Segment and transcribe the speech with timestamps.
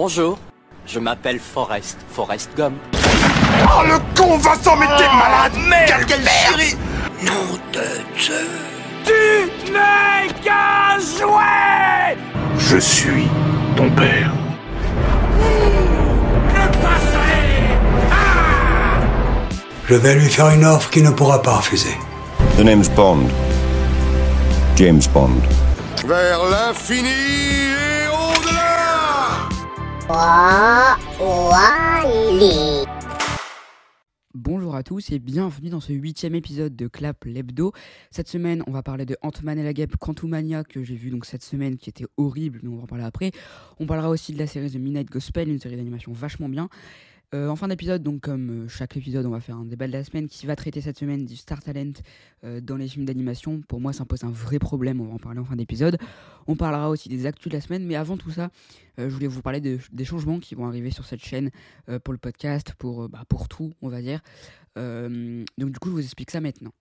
[0.00, 0.38] Bonjour,
[0.86, 2.72] je m'appelle Forrest, Forrest Gum.
[3.64, 6.78] Oh le con Vincent mais t'es malade Merde, Quelle merde
[7.24, 8.46] Nom de Dieu
[9.04, 12.16] Tu n'es qu'un jouet
[12.58, 13.26] Je suis
[13.76, 14.32] ton père.
[19.88, 21.98] Je vais lui faire une offre qu'il ne pourra pas refuser.
[22.56, 23.26] The name's Bond.
[24.76, 25.42] James Bond.
[26.06, 27.57] Vers l'infini
[34.34, 37.72] Bonjour à tous et bienvenue dans ce huitième épisode de Clap l'hebdo.
[38.10, 41.26] Cette semaine, on va parler de Ant-Man et la Guêpe Quantumania que j'ai vu donc
[41.26, 43.32] cette semaine qui était horrible, mais on va en parler après.
[43.80, 46.70] On parlera aussi de la série The Midnight Gospel, une série d'animation vachement bien.
[47.34, 49.92] Euh, en fin d'épisode, donc comme euh, chaque épisode, on va faire un débat de
[49.92, 51.92] la semaine qui va traiter cette semaine du Star Talent
[52.44, 53.60] euh, dans les films d'animation.
[53.68, 55.98] Pour moi, ça pose un vrai problème, on va en parler en fin d'épisode.
[56.46, 58.50] On parlera aussi des actus de la semaine, mais avant tout ça,
[58.96, 61.50] je voulais vous parler de- des changements qui vont arriver sur cette chaîne
[62.02, 64.20] pour le podcast, pour, bah, pour tout, on va dire.
[64.76, 66.72] Donc du coup, je vous explique ça maintenant.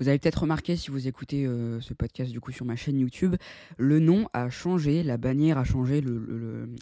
[0.00, 1.44] Vous avez peut-être remarqué si vous écoutez
[1.80, 3.36] ce podcast du coup sur ma chaîne YouTube,
[3.76, 6.02] le nom a changé, la bannière a changé,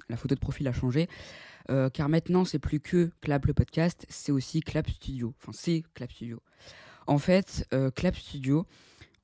[0.08, 1.08] la photo de profil a changé.
[1.70, 5.34] Euh, car maintenant, c'est plus que Clap le podcast, c'est aussi Clap Studio.
[5.40, 6.40] Enfin, c'est Clap Studio.
[7.06, 8.66] En fait, euh, Clap Studio,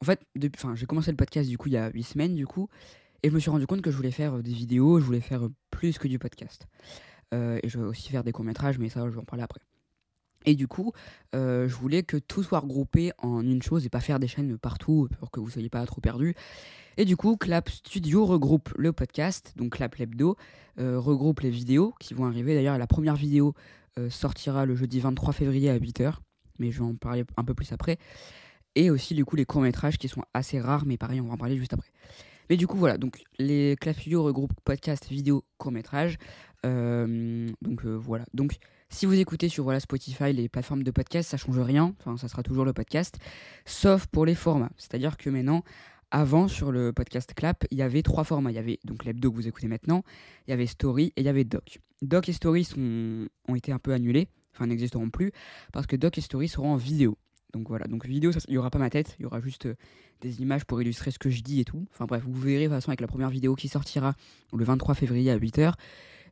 [0.00, 2.68] en fait, j'ai commencé le podcast du coup il y a 8 semaines du coup,
[3.22, 5.20] et je me suis rendu compte que je voulais faire euh, des vidéos, je voulais
[5.20, 6.66] faire euh, plus que du podcast.
[7.32, 9.60] Et je vais aussi faire des courts-métrages, mais ça, je vais en parler après.
[10.46, 10.92] Et du coup,
[11.34, 14.56] euh, je voulais que tout soit regroupé en une chose et pas faire des chaînes
[14.56, 16.34] partout pour que vous soyez pas trop perdus.
[16.96, 20.36] Et du coup, Clap Studio regroupe le podcast, donc Clap l'hebdo,
[20.78, 22.54] euh, regroupe les vidéos qui vont arriver.
[22.54, 23.54] D'ailleurs, la première vidéo
[23.98, 26.14] euh, sortira le jeudi 23 février à 8h,
[26.58, 27.98] mais je vais en parler un peu plus après.
[28.76, 31.38] Et aussi, du coup, les courts-métrages qui sont assez rares, mais pareil, on va en
[31.38, 31.90] parler juste après.
[32.48, 36.16] Mais du coup, voilà, donc les Clap Studio regroupent podcast, vidéo, court-métrage.
[36.64, 38.24] Donc voilà.
[38.34, 38.58] Donc
[38.90, 41.94] si vous écoutez sur voilà, Spotify, les plateformes de podcast, ça change rien.
[42.00, 43.18] Enfin, ça sera toujours le podcast,
[43.64, 44.70] sauf pour les formats.
[44.76, 45.62] C'est-à-dire que maintenant,
[46.10, 48.50] avant sur le podcast Clap, il y avait trois formats.
[48.50, 50.02] Il y avait donc l'hebdo que vous écoutez maintenant,
[50.46, 51.78] il y avait Story et il y avait Doc.
[52.02, 55.32] Doc et Story sont, ont été un peu annulés, enfin n'existeront plus,
[55.72, 57.16] parce que Doc et Story seront en vidéo.
[57.52, 59.74] Donc voilà, donc vidéo, il n'y aura pas ma tête, il y aura juste euh,
[60.20, 61.84] des images pour illustrer ce que je dis et tout.
[61.92, 64.14] Enfin bref, vous verrez de toute façon avec la première vidéo qui sortira
[64.52, 65.74] le 23 février à 8h.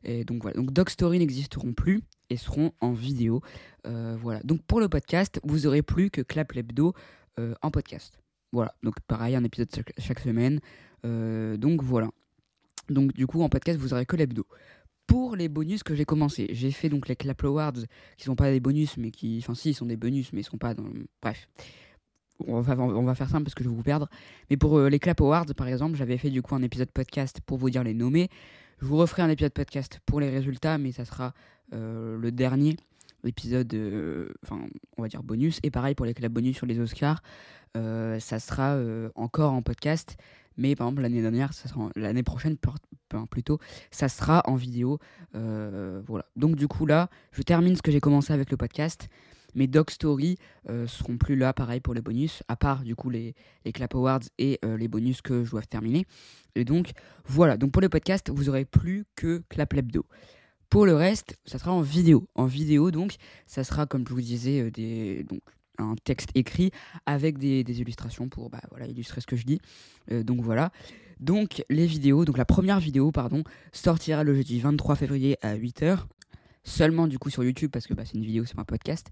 [0.03, 3.41] Donc voilà, donc Doc Story n'existeront plus et seront en vidéo.
[3.87, 6.93] Euh, voilà, donc pour le podcast, vous aurez plus que Clap l'hebdo
[7.39, 8.19] euh, en podcast.
[8.51, 10.59] Voilà, donc pareil, un épisode chaque, semaine.
[11.05, 12.09] Euh, donc voilà.
[12.89, 14.45] Donc du coup, en podcast, vous aurez que l'hebdo.
[15.05, 17.73] Pour les bonus que j'ai commencé, j'ai fait donc les Clap Awards,
[18.17, 19.39] qui sont pas des bonus, mais qui.
[19.41, 20.85] Enfin, si, ils sont des bonus, mais ils sont pas dans.
[21.21, 21.47] Bref.
[22.47, 24.07] On va, faire simple parce que je vais vous perdre.
[24.49, 27.41] Mais pour euh, les Clap Awards, par exemple, j'avais fait du coup un épisode podcast
[27.45, 28.29] pour vous dire les nommer.
[28.81, 31.33] Je vous referai un épisode podcast pour les résultats, mais ça sera
[31.73, 32.77] euh, le dernier
[33.25, 34.61] épisode, euh, enfin,
[34.95, 35.59] on va dire bonus.
[35.63, 37.21] Et pareil pour les Clap Bonus sur les Oscars,
[37.75, 38.79] euh, ça sera
[39.15, 40.15] encore en podcast.
[40.55, 41.51] Mais par exemple, l'année dernière,
[41.97, 42.55] l'année prochaine
[43.29, 43.59] plutôt,
[43.91, 44.99] ça sera en vidéo.
[45.33, 46.25] Voilà.
[46.37, 49.09] Donc du coup là, je termine ce que j'ai commencé avec le podcast.
[49.55, 50.37] Mes Doc Story
[50.69, 53.35] euh, seront plus là, pareil pour les bonus, à part du coup les,
[53.73, 56.05] Clap Awards et euh, les bonus que je dois terminer.
[56.55, 56.91] Et donc
[57.25, 57.57] voilà.
[57.57, 60.05] Donc pour le podcast, vous aurez plus que Clap l'hebdo.
[60.69, 62.27] Pour le reste, ça sera en vidéo.
[62.35, 63.15] En vidéo, donc,
[63.47, 65.41] ça sera, comme je vous disais, euh, donc,
[65.79, 66.71] un texte écrit
[67.05, 69.59] avec des, des illustrations pour bah, voilà, illustrer ce que je dis.
[70.11, 70.71] Euh, donc voilà.
[71.19, 76.05] Donc les vidéos, donc la première vidéo, pardon, sortira le jeudi 23 février à 8h.
[76.69, 79.07] Seulement du coup sur YouTube parce que bah, c'est une vidéo, c'est pas un podcast.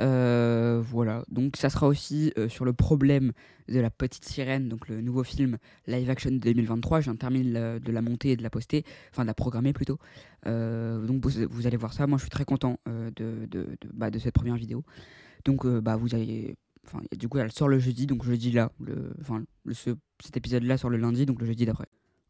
[0.00, 3.32] Euh, voilà, donc ça sera aussi euh, sur le problème
[3.68, 5.56] de la petite sirène, donc le nouveau film
[5.86, 7.00] live action de 2023.
[7.00, 9.34] Je viens de terminer la- de la monter et de la poster, enfin de la
[9.34, 9.98] programmer plutôt.
[10.46, 12.08] Euh, donc vous, allez voir ça.
[12.08, 14.84] Moi je suis très content de, de, bah, de cette première vidéo.
[15.44, 16.56] Donc bah, vous allez.
[17.18, 18.70] Du coup, elle sort le jeudi, donc jeudi là.
[18.80, 19.12] Le,
[19.72, 19.90] ce,
[20.24, 21.86] cet épisode-là sort le lundi, donc le jeudi d'après.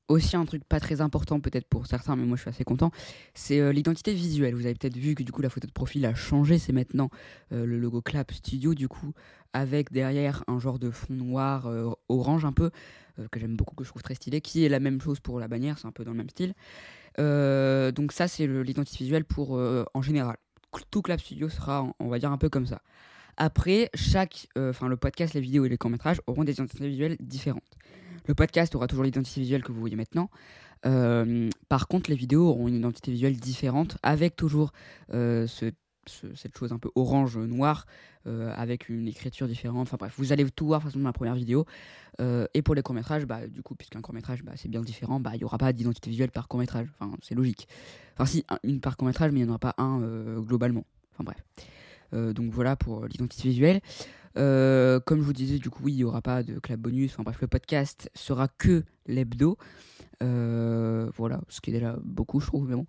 [0.08, 2.92] Aussi, un truc pas très important peut-être pour certains, mais moi je suis assez content,
[3.34, 4.54] c'est euh, l'identité visuelle.
[4.54, 7.10] Vous avez peut-être vu que du coup la photo de profil a changé, c'est maintenant
[7.52, 9.14] euh, le logo Clap Studio, du coup,
[9.52, 12.70] avec derrière un genre de fond noir euh, orange un peu,
[13.32, 15.48] que j'aime beaucoup, que je trouve très stylé, qui est la même chose pour la
[15.48, 16.54] bannière, c'est un peu dans le même style.
[17.18, 20.36] Donc ça, c'est l'identité visuelle pour en général.
[20.90, 22.82] Tout Clap Studio sera, on va dire, un peu comme ça.
[23.36, 27.16] Après, chaque, euh, enfin le podcast, les vidéos et les courts-métrages auront des identités visuelles
[27.20, 27.76] différentes.
[28.26, 30.30] Le podcast aura toujours l'identité visuelle que vous voyez maintenant.
[30.86, 34.72] Euh, par contre, les vidéos auront une identité visuelle différente, avec toujours
[35.12, 35.66] euh, ce,
[36.34, 37.86] cette chose un peu orange-noire
[38.56, 39.82] avec une écriture différente.
[39.82, 41.64] Enfin bref, vous allez tout voir façon dans la première vidéo.
[42.18, 45.38] et pour les courts-métrages, bah, du coup, puisqu'un court-métrage, bah, c'est bien différent, bah, il
[45.38, 46.88] n'y aura pas d'identité visuelle par court-métrage.
[46.98, 47.68] Enfin, c'est logique.
[48.14, 50.00] Enfin, si, une par court-métrage, mais il n'y en aura pas un
[50.40, 50.84] globalement.
[51.12, 51.36] Enfin bref.
[52.12, 53.80] Donc voilà pour l'identité visuelle.
[54.34, 57.12] comme je vous disais, du coup, oui, il n'y aura pas de clap bonus.
[57.12, 59.58] Enfin bref, le podcast sera que l'hebdo.
[60.20, 62.86] voilà, ce qui est déjà beaucoup, je trouve, mais bon.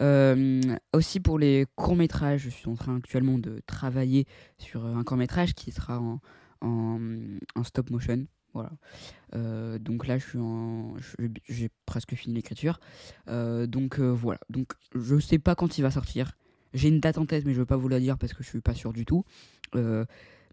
[0.00, 0.60] Euh,
[0.92, 4.26] aussi pour les courts-métrages, je suis en train actuellement de travailler
[4.58, 6.00] sur un court-métrage qui sera
[6.60, 7.18] en,
[7.64, 8.26] stop motion.
[8.54, 8.70] Voilà.
[9.34, 10.18] Euh, donc là,
[11.48, 12.80] j'ai presque fini l'écriture.
[13.28, 14.40] Euh, donc voilà.
[14.50, 16.32] Donc je sais pas quand il va sortir.
[16.74, 18.48] J'ai une date en tête, mais je veux pas vous la dire parce que je
[18.48, 19.24] suis pas sûr du tout.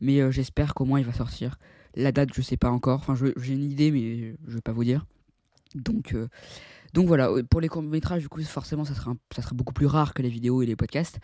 [0.01, 1.57] mais j'espère qu'au moins il va sortir.
[1.95, 2.99] La date, je sais pas encore.
[2.99, 5.05] Enfin, j'ai une idée, mais je vais pas vous dire.
[5.75, 6.15] Donc
[6.93, 10.13] donc voilà, pour les courts-métrages, du coup, forcément, ça sera, ça sera beaucoup plus rare
[10.13, 11.19] que les vidéos et les podcasts.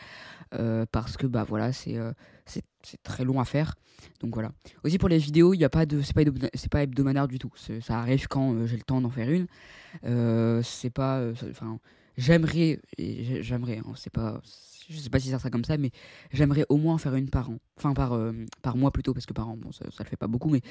[0.54, 2.14] Euh, parce que, bah voilà, euh,
[2.46, 3.76] c'est c'est très long à faire.
[4.20, 4.52] Donc voilà.
[4.84, 6.24] Aussi pour les vidéos, il y a pas de, c'est pas,
[6.70, 7.52] pas hebdomadaire du tout.
[7.82, 9.48] Ça arrive quand euh, j'ai le temps d'en faire une.
[10.64, 11.80] c'est pas, enfin,
[12.16, 14.42] j'aimerais, j'aimerais, hein, c'est pas,
[14.90, 15.92] je sais pas si ça sera comme ça, mais
[16.32, 17.58] j'aimerais au moins en faire une par an.
[17.78, 18.20] Enfin, par,
[18.62, 20.62] par mois plutôt, parce que par an, bon, ça, ça le fait pas beaucoup, mais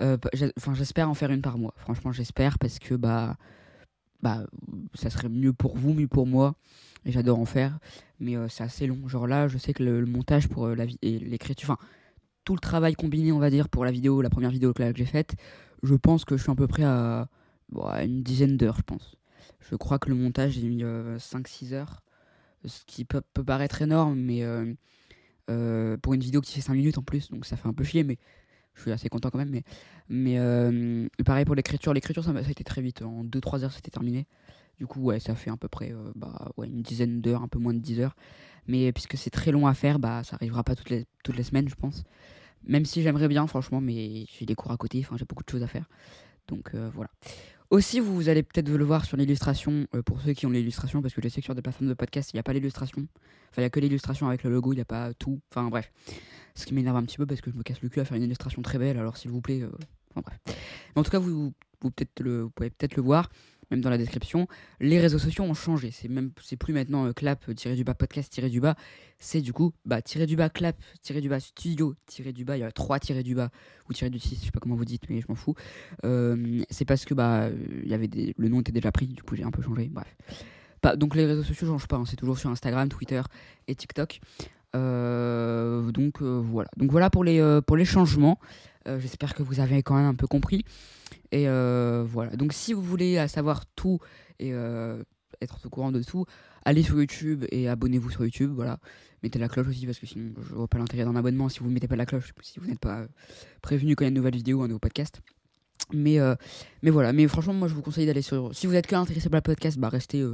[0.00, 1.74] enfin, j'espère en faire une par mois.
[1.76, 3.36] Franchement, j'espère parce que, bah,
[4.22, 4.46] bah,
[4.94, 6.54] ça serait mieux pour vous, mieux pour moi.
[7.04, 7.78] Et j'adore en faire.
[8.20, 9.08] Mais euh, c'est assez long.
[9.08, 11.86] Genre là, je sais que le, montage pour euh, la et l'écriture, enfin,
[12.44, 15.04] tout le travail combiné, on va dire, pour la vidéo, la première vidéo que, j'ai
[15.04, 15.34] faite,
[15.82, 17.28] je pense que je suis à peu près à,
[18.02, 19.16] une dizaine d'heures, je pense.
[19.60, 22.02] Je crois que le montage, j'ai mis 5-6 euh, heures.
[22.64, 24.44] Ce qui peut, peut paraître énorme, mais
[25.46, 28.04] pour une vidéo qui fait 5 minutes en plus, donc ça fait un peu chier,
[28.04, 28.18] mais
[28.74, 29.50] je suis assez content quand même.
[29.50, 29.64] Mais,
[30.08, 31.92] mais euh, pareil pour l'écriture.
[31.92, 33.02] L'écriture, ça, a été très vite.
[33.02, 34.26] En 2-3 heures, c'était terminé.
[34.78, 37.48] Du coup, ouais, ça fait à peu près euh, bah, ouais, une dizaine d'heures, un
[37.48, 38.16] peu moins de 10 heures.
[38.66, 41.74] Mais puisque c'est très long à faire, bah, ça arrivera pas toutes les, semaines, je
[41.74, 42.04] pense.
[42.64, 45.62] Même si j'aimerais bien, franchement, mais j'ai des cours à côté, j'ai beaucoup de choses
[45.62, 45.88] à faire.
[46.48, 47.10] Donc euh, voilà.
[47.72, 51.22] Aussi, vous allez peut-être le voir sur l'illustration, pour ceux qui ont l'illustration, parce que
[51.22, 53.06] je sais que sur des plateformes de podcast, il n'y a pas l'illustration.
[53.48, 55.40] Enfin, il n'y a que l'illustration avec le logo, il n'y a pas tout.
[55.50, 55.90] Enfin, bref.
[56.54, 58.18] Ce qui m'énerve un petit peu parce que je me casse le cul à faire
[58.18, 59.62] une illustration très belle, alors s'il vous plaît.
[59.62, 59.70] Euh,
[60.10, 60.38] enfin bref.
[60.94, 63.30] Mais en tout cas, vous, vous, peut-être le, vous pouvez peut-être le voir,
[63.72, 64.46] même dans la description.
[64.80, 65.90] Les réseaux sociaux ont changé.
[65.90, 68.76] C'est même c'est plus maintenant euh, clap, euh, tiré du bas, podcast, tiré du bas.
[69.18, 72.56] C'est du coup, bah, tiré du bas, clap, tiré du bas, studio, tiré du bas.
[72.56, 73.50] Il y a trois tirés du bas,
[73.88, 75.54] ou tiré du 6, je sais pas comment vous dites, mais je m'en fous.
[76.70, 77.48] c'est parce que bah,
[77.82, 79.90] il y avait des, le nom était déjà pris, du coup j'ai un peu changé.
[79.92, 80.16] Bref.
[80.96, 82.04] Donc les réseaux sociaux changent pas, hein.
[82.06, 83.22] c'est toujours sur Instagram, Twitter
[83.68, 84.20] et TikTok.
[84.74, 86.68] Euh, donc euh, voilà.
[86.76, 88.38] Donc voilà pour les, euh, pour les changements.
[88.98, 90.64] J'espère que vous avez quand même un peu compris.
[91.32, 92.36] Et voilà.
[92.36, 93.98] Donc si vous voulez savoir tout
[94.38, 94.50] et
[95.40, 96.24] être au courant de tout,
[96.64, 98.52] allez sur YouTube et abonnez-vous sur YouTube.
[98.54, 98.78] Voilà.
[99.22, 101.68] Mettez la cloche aussi parce que sinon je vois pas l'intérêt d'un abonnement si vous
[101.68, 103.06] ne mettez pas la cloche, si vous n'êtes pas
[103.62, 105.20] prévenu quand il y a une nouvelle vidéo, un nouveau podcast.
[105.92, 106.18] Mais,
[106.82, 108.54] mais voilà, mais franchement, moi je vous conseille d'aller sur.
[108.54, 110.24] Si vous êtes que intéressé par le podcast, bah restez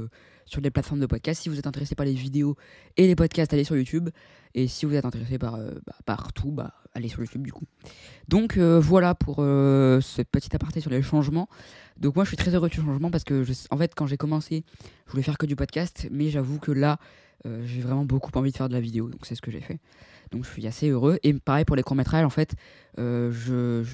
[0.49, 1.41] sur les plateformes de podcast.
[1.41, 2.55] Si vous êtes intéressé par les vidéos
[2.97, 4.09] et les podcasts, allez sur YouTube.
[4.55, 7.65] Et si vous êtes intéressé par, euh, bah, bah, allez sur YouTube du coup.
[8.27, 11.47] Donc euh, voilà pour euh, cette petite aparté sur les changements.
[11.97, 14.63] Donc moi je suis très heureux du changement parce que en fait quand j'ai commencé,
[15.05, 16.97] je voulais faire que du podcast, mais j'avoue que là
[17.63, 19.79] j'ai vraiment beaucoup envie de faire de la vidéo, donc c'est ce que j'ai fait.
[20.31, 21.19] Donc je suis assez heureux.
[21.23, 22.55] Et pareil pour les courts métrages, en fait,
[22.97, 23.85] je,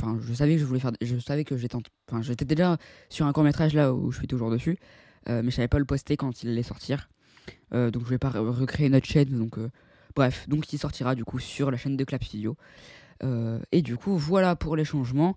[0.00, 1.76] enfin je savais que je voulais faire, je savais que j'étais,
[2.08, 2.76] enfin j'étais déjà
[3.08, 4.78] sur un court métrage là où je suis toujours dessus.
[5.28, 7.08] Euh, mais je savais pas le poster quand il allait sortir.
[7.72, 9.38] Euh, donc je vais pas recréer notre chaîne.
[9.38, 9.70] Donc euh,
[10.14, 12.56] bref, donc il sortira du coup sur la chaîne de Clap Studio.
[13.72, 15.36] et du coup voilà pour les changements.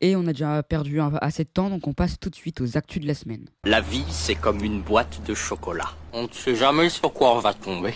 [0.00, 2.76] Et on a déjà perdu assez de temps, donc on passe tout de suite aux
[2.76, 3.46] actus de la semaine.
[3.64, 5.90] La vie, c'est comme une boîte de chocolat.
[6.12, 7.94] On ne sait jamais sur quoi on va tomber.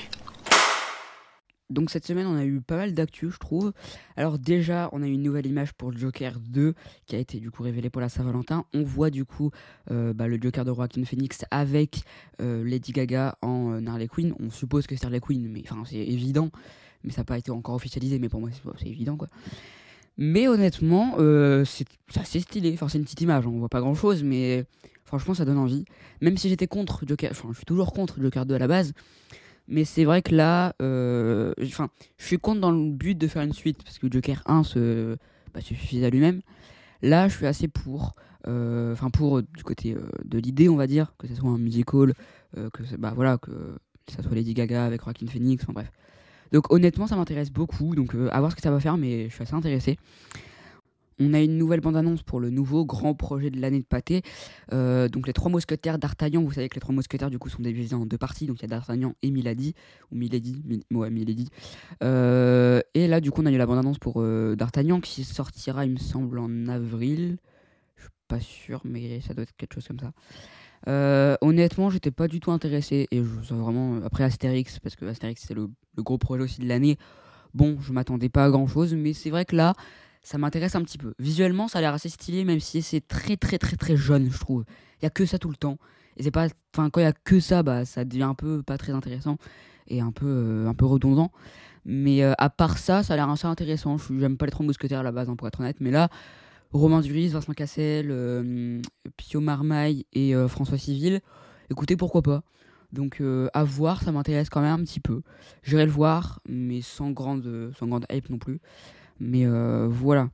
[1.72, 3.72] Donc cette semaine, on a eu pas mal d'actu, je trouve.
[4.16, 6.74] Alors déjà, on a eu une nouvelle image pour Joker 2
[7.06, 8.64] qui a été du coup révélée pour la Saint-Valentin.
[8.74, 9.50] On voit du coup
[9.90, 12.02] euh, bah, le Joker de Joaquin Phoenix avec
[12.40, 14.34] euh, Lady Gaga en euh, Harley Quinn.
[14.38, 16.50] On suppose que c'est Harley Quinn, mais enfin c'est évident.
[17.04, 19.18] Mais ça n'a pas été encore officialisé, mais pour moi c'est évident.
[20.18, 21.16] Mais honnêtement,
[21.64, 21.86] c'est
[22.16, 22.76] assez stylé.
[22.76, 24.66] C'est une petite image, on voit pas grand chose, mais
[25.04, 25.84] franchement ça donne envie.
[26.20, 28.92] Même si j'étais contre Joker, enfin je suis toujours contre Joker 2 à la base.
[29.68, 31.88] Mais c'est vrai que là, euh, enfin,
[32.18, 35.16] je suis contre dans le but de faire une suite parce que Joker 1 se,
[35.54, 36.42] bah, suffit à lui-même.
[37.00, 38.14] Là, je suis assez pour,
[38.48, 41.58] euh, enfin pour euh, du côté de l'idée, on va dire, que ce soit un
[41.58, 42.14] musical,
[42.54, 43.50] que bah voilà, que
[44.08, 45.90] ça soit Lady Gaga avec Joaquin Phoenix, enfin bref.
[46.52, 49.34] Donc honnêtement, ça m'intéresse beaucoup, donc à voir ce que ça va faire, mais je
[49.34, 49.96] suis assez intéressé.
[51.18, 54.22] On a une nouvelle bande-annonce pour le nouveau grand projet de l'année de pâté.
[54.72, 57.62] Euh, donc les trois mousquetaires d'Artagnan, vous savez que les trois mousquetaires du coup sont
[57.62, 58.46] divisés en deux parties.
[58.46, 59.74] Donc il y a d'Artagnan et Milady,
[60.10, 61.48] ou Milady, ouais, Milady.
[62.02, 65.84] Euh, et là du coup on a eu la bande-annonce pour euh, d'Artagnan qui sortira
[65.84, 67.38] il me semble en avril.
[67.96, 70.12] Je suis pas sûr mais ça doit être quelque chose comme ça.
[71.42, 75.54] honnêtement j'étais pas du tout intéressé et je vraiment après Astérix parce que Astérix c'est
[75.54, 76.96] le, le gros projet aussi de l'année.
[77.54, 79.74] Bon je m'attendais pas à grand chose mais c'est vrai que là
[80.22, 81.14] ça m'intéresse un petit peu.
[81.18, 84.38] Visuellement, ça a l'air assez stylé, même si c'est très très très très jeune, je
[84.38, 84.64] trouve.
[85.00, 85.78] Il y a que ça tout le temps.
[86.16, 88.62] Et c'est pas, enfin, quand il y a que ça, bah, ça devient un peu
[88.62, 89.38] pas très intéressant
[89.88, 91.32] et un peu, euh, un peu redondant.
[91.84, 93.96] Mais euh, à part ça, ça a l'air assez intéressant.
[93.98, 95.78] J'aime pas les trois mousquetaires à la base, hein, pour être honnête.
[95.80, 96.08] Mais là,
[96.72, 98.80] Romain Duris, Vincent Cassel, euh,
[99.16, 101.20] Pio Marmaille et François Civil,
[101.70, 102.42] écoutez, pourquoi pas.
[102.92, 103.22] Donc
[103.54, 105.22] à voir, ça m'intéresse quand même un petit peu.
[105.62, 108.60] J'irai le voir, mais sans grande, sans grande hype non plus.
[109.22, 110.30] Mais euh, voilà.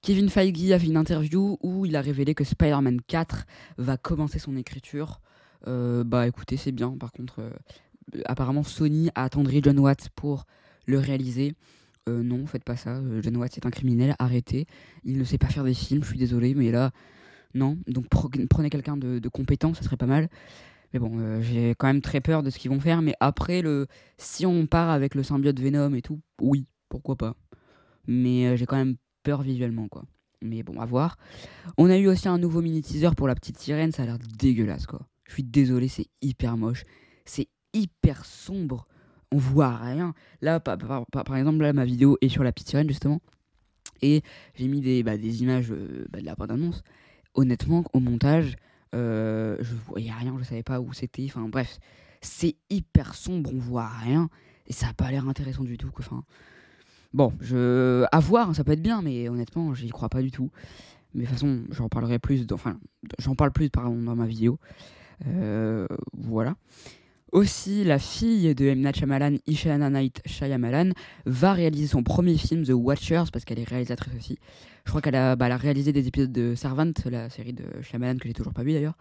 [0.00, 3.46] Kevin Feige a fait une interview où il a révélé que Spider-Man 4
[3.78, 5.20] va commencer son écriture.
[5.66, 6.96] Euh, bah écoutez, c'est bien.
[6.96, 7.50] Par contre, euh,
[8.24, 10.46] apparemment Sony a attendu John Watts pour
[10.86, 11.54] le réaliser.
[12.08, 13.00] non, faites pas ça.
[13.20, 14.66] John Watts est un criminel, arrêtez.
[15.04, 16.92] Il ne sait pas faire des films, je suis désolé, mais là,
[17.54, 17.78] non.
[17.86, 20.28] Donc prenez quelqu'un de, compétent, ça serait pas mal.
[20.92, 23.00] Mais bon, j'ai quand même très peur de ce qu'ils vont faire.
[23.00, 23.62] Mais après,
[24.18, 27.36] si on part avec le symbiote Venom et tout, oui, pourquoi pas
[28.06, 30.04] mais euh, j'ai quand même peur visuellement quoi.
[30.42, 31.16] Mais bon, à voir.
[31.78, 34.18] On a eu aussi un nouveau mini teaser pour la petite sirène, ça a l'air
[34.38, 35.06] dégueulasse quoi.
[35.26, 36.84] Je suis désolé, c'est hyper moche,
[37.24, 38.86] c'est hyper sombre,
[39.32, 40.14] on voit rien.
[40.42, 40.76] Là, par,
[41.36, 43.20] exemple, là, ma vidéo est sur la petite sirène justement,
[44.02, 44.22] et
[44.54, 46.82] j'ai mis des, bah, des images euh, bah, de la bande-annonce.
[47.34, 48.54] Honnêtement, au montage,
[48.94, 51.24] euh, je voyais rien, je savais pas où c'était.
[51.26, 51.78] Enfin bref,
[52.20, 54.28] c'est hyper sombre, on voit rien,
[54.66, 55.90] et ça a pas l'air intéressant du tout.
[55.98, 56.22] Enfin,
[57.14, 58.04] Bon, je...
[58.10, 60.50] à voir, ça peut être bien, mais honnêtement, j'y crois pas du tout.
[61.14, 62.76] Mais de toute façon, j'en parlerai plus, enfin,
[63.20, 64.58] j'en parle plus dans ma vidéo.
[65.28, 66.56] Euh, voilà.
[67.30, 68.80] Aussi, la fille de M.
[68.80, 70.90] Night Shyamalan, Ishana Night Shyamalan,
[71.24, 74.38] va réaliser son premier film, The Watchers, parce qu'elle est réalisatrice aussi.
[74.84, 78.26] Je crois qu'elle a, bah, réalisé des épisodes de Servant, la série de Shyamalan que
[78.26, 78.96] j'ai toujours pas vu d'ailleurs.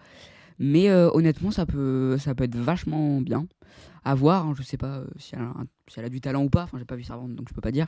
[0.60, 3.48] Mais euh, honnêtement, ça peut, ça peut être vachement bien.
[4.06, 5.34] À voir, hein, je sais pas euh, si,
[5.96, 6.64] elle a du talent ou pas.
[6.64, 7.88] Enfin, j'ai pas vu Servante, donc je peux pas dire.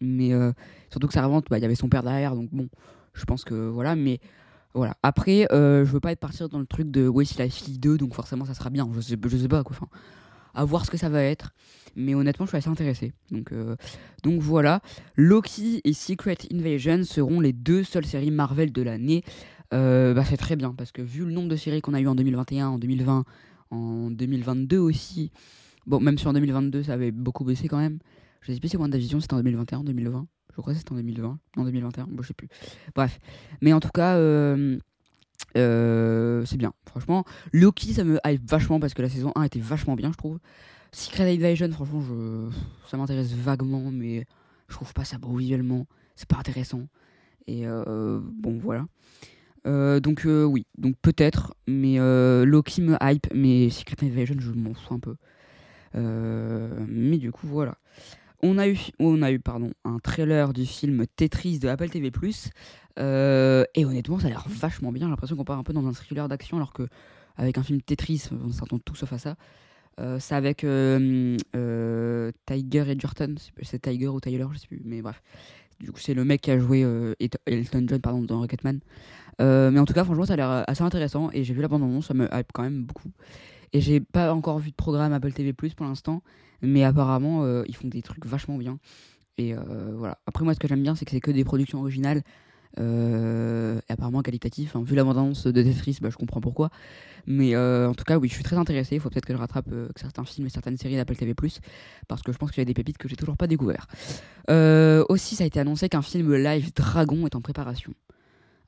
[0.00, 0.52] Mais euh,
[0.90, 2.68] surtout que Servante, bah, il y avait son père derrière, donc bon,
[3.14, 3.96] je pense que voilà.
[3.96, 4.20] Mais
[4.74, 4.96] voilà.
[5.02, 7.96] Après, je veux pas être partir dans le truc de oui, c'est la fille 2,
[7.96, 8.88] donc forcément ça sera bien.
[8.94, 9.76] Je sais, je sais pas quoi.
[9.76, 9.88] Enfin,
[10.54, 11.52] à voir ce que ça va être.
[11.96, 13.12] Mais honnêtement, je suis assez intéressé.
[13.30, 13.52] Donc,
[14.22, 14.80] donc voilà.
[15.16, 19.24] Loki et Secret Invasion seront les deux seules séries Marvel de l'année.
[19.72, 22.06] Euh, bah, c'est très bien parce que vu le nombre de séries qu'on a eu
[22.06, 23.24] en 2021, en 2020,
[23.70, 25.30] en 2022 aussi,
[25.86, 27.98] bon, même si en 2022 ça avait beaucoup baissé quand même.
[28.42, 30.26] Je sais plus si WandaVision c'était en 2021, en 2020.
[30.54, 32.48] Je crois que c'était en 2020, en 2021, bon, je sais plus.
[32.94, 33.18] Bref,
[33.60, 34.78] mais en tout cas, euh,
[35.56, 37.24] euh, c'est bien, franchement.
[37.52, 40.38] Loki, ça me hype vachement parce que la saison 1 était vachement bien, je trouve.
[40.92, 42.50] Secret Invasion, franchement, je...
[42.88, 44.26] ça m'intéresse vaguement, mais
[44.68, 45.86] je trouve pas ça beau visuellement.
[46.14, 46.86] C'est pas intéressant.
[47.48, 48.86] Et bon, voilà.
[49.66, 54.52] Euh, donc euh, oui, donc peut-être, mais euh, Loki me hype, mais Secret Invasion je
[54.52, 55.16] m'en fous un peu.
[55.94, 57.76] mais du coup voilà.
[58.42, 62.12] On a eu, on a eu pardon, un trailer du film Tetris de Apple TV+.
[62.98, 65.06] et honnêtement, ça a l'air vachement bien.
[65.06, 66.86] J'ai l'impression qu'on part un peu dans un thriller d'action, alors que
[67.36, 69.36] avec un film Tetris, on s'attend tout sauf à ça.
[70.18, 70.58] c'est avec
[72.46, 75.22] Tiger Edgerton, c'est Tiger ou Tyler, je sais plus, mais bref.
[75.80, 76.80] Du coup, c'est le mec qui a joué
[77.46, 78.80] Elton John pardon, dans Rocketman.
[79.40, 81.30] Euh, mais en tout cas, franchement, ça a l'air euh, assez intéressant.
[81.32, 83.10] Et j'ai vu la bande-annonce, ça me hype quand même beaucoup.
[83.72, 86.22] Et j'ai pas encore vu de programme Apple TV pour l'instant.
[86.62, 88.78] Mais apparemment, euh, ils font des trucs vachement bien.
[89.36, 89.54] Et
[89.96, 90.18] voilà.
[90.26, 92.22] Après, moi, ce que j'aime bien, c'est que c'est que des productions originales.
[92.78, 94.72] Et apparemment qualitatives.
[94.84, 96.70] vu la bande-annonce de Tetris, bah, je comprends pourquoi.
[97.26, 98.96] Mais en tout cas, oui, je suis très intéressé.
[98.96, 101.34] Il faut peut-être que je rattrape certains films et certaines séries d'Apple TV.
[102.08, 103.86] Parce que je pense qu'il y a des pépites que j'ai toujours pas découvert.
[104.48, 107.94] aussi, ça a été annoncé qu'un film live Dragon est en préparation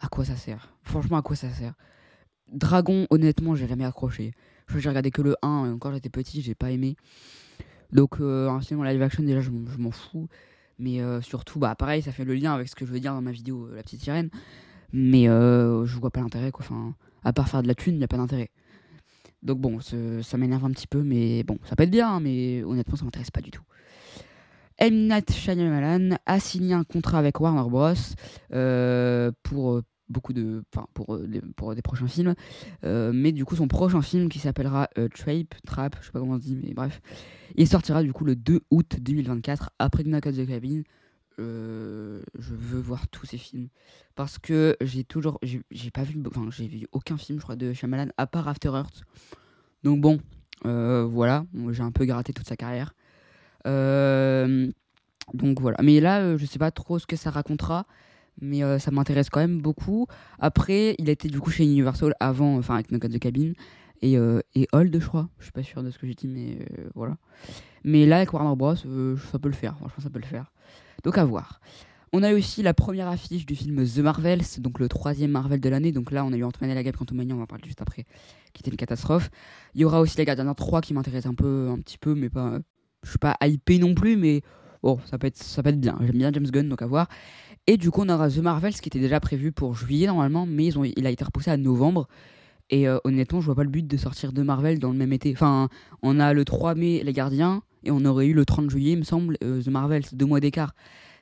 [0.01, 0.73] à quoi ça sert?
[0.83, 1.75] Franchement, à quoi ça sert?
[2.53, 4.33] Dragon, honnêtement, j'ai jamais accroché.
[4.75, 6.97] J'ai regardé que le 1, et encore j'étais petit, j'ai pas aimé.
[7.93, 10.29] Donc, euh, un film en live action, déjà, je, m'en fous.
[10.79, 13.15] Mais euh, surtout, bah pareil, ça fait le lien avec ce que je veux dire
[13.15, 14.31] dans ma vidéo, euh, La Petite Sirène.
[14.93, 16.65] Mais je vois pas l'intérêt, quoi.
[16.65, 18.51] Enfin, à part faire de la thune, il n'y a pas d'intérêt.
[19.43, 22.63] Donc, bon, ça m'énerve un petit peu, mais bon, ça peut être bien, hein, mais
[22.65, 23.63] honnêtement, ça m'intéresse pas du tout.
[24.79, 25.09] M.
[25.09, 27.95] Night Shyamalan a signé un contrat avec Warner Bros.
[28.53, 30.63] Euh, pour euh, beaucoup de,
[30.95, 32.35] pour, euh, pour des prochains films,
[32.83, 36.39] mais du coup son prochain film qui s'appellera Trape, Trap, je sais pas comment on
[36.39, 37.01] dit, mais bref,
[37.57, 40.83] il sortira du coup le 2 août 2024 après Knock at the Cabin.
[41.39, 43.69] je veux voir tous ces films.
[44.15, 47.73] Parce que j'ai toujours j'ai pas vu enfin j'ai vu aucun film je crois de
[47.75, 49.03] Shyamalan à part After Earth.
[49.83, 50.21] Donc bon
[50.63, 52.95] voilà j'ai un peu gratté toute sa carrière.
[55.35, 55.77] Donc voilà.
[55.83, 57.87] Mais là je sais pas trop ce que ça racontera
[58.41, 60.07] mais ça m'intéresse quand même beaucoup
[60.39, 63.55] après il été du coup chez Universal avant enfin avec No Cut de Cabine
[64.03, 65.29] et, euh, et Hold, je crois.
[65.39, 67.17] Je suis pas sûr de ce que j'ai dit, mais euh, voilà.
[67.85, 69.77] Mais là, avec Warner Bros, euh, ça peut le faire.
[69.77, 70.53] Franchement, ça peut le faire.
[71.05, 71.61] Donc à voir.
[72.13, 75.69] On a aussi la première affiche du film The Marvels, donc le troisième Marvel de
[75.69, 75.93] l'année.
[75.93, 78.07] Donc là, on a eu Ant-Man et la Guêpe Quantumania, on va parler juste après,
[78.53, 79.31] qui était une catastrophe.
[79.75, 82.31] Il y aura aussi Les Gardiens 3 qui m'intéresse un peu, un petit peu, mais
[82.31, 82.59] pas.
[83.03, 84.43] Je suis pas hypé non plus, mais
[84.83, 85.97] bon, ça peut être, ça peut être bien.
[86.01, 87.09] J'aime bien James Gunn, donc à voir.
[87.67, 90.67] Et du coup, on aura The Marvels qui était déjà prévu pour juillet normalement, mais
[90.67, 92.07] ils ont, il a été repoussé à novembre.
[92.71, 95.13] Et euh, honnêtement, je vois pas le but de sortir de Marvel dans le même
[95.13, 95.33] été.
[95.33, 95.69] Enfin,
[96.03, 98.99] on a le 3 mai Les Gardiens et on aurait eu le 30 juillet, il
[98.99, 100.75] me semble, euh, The Marvels, deux mois d'écart.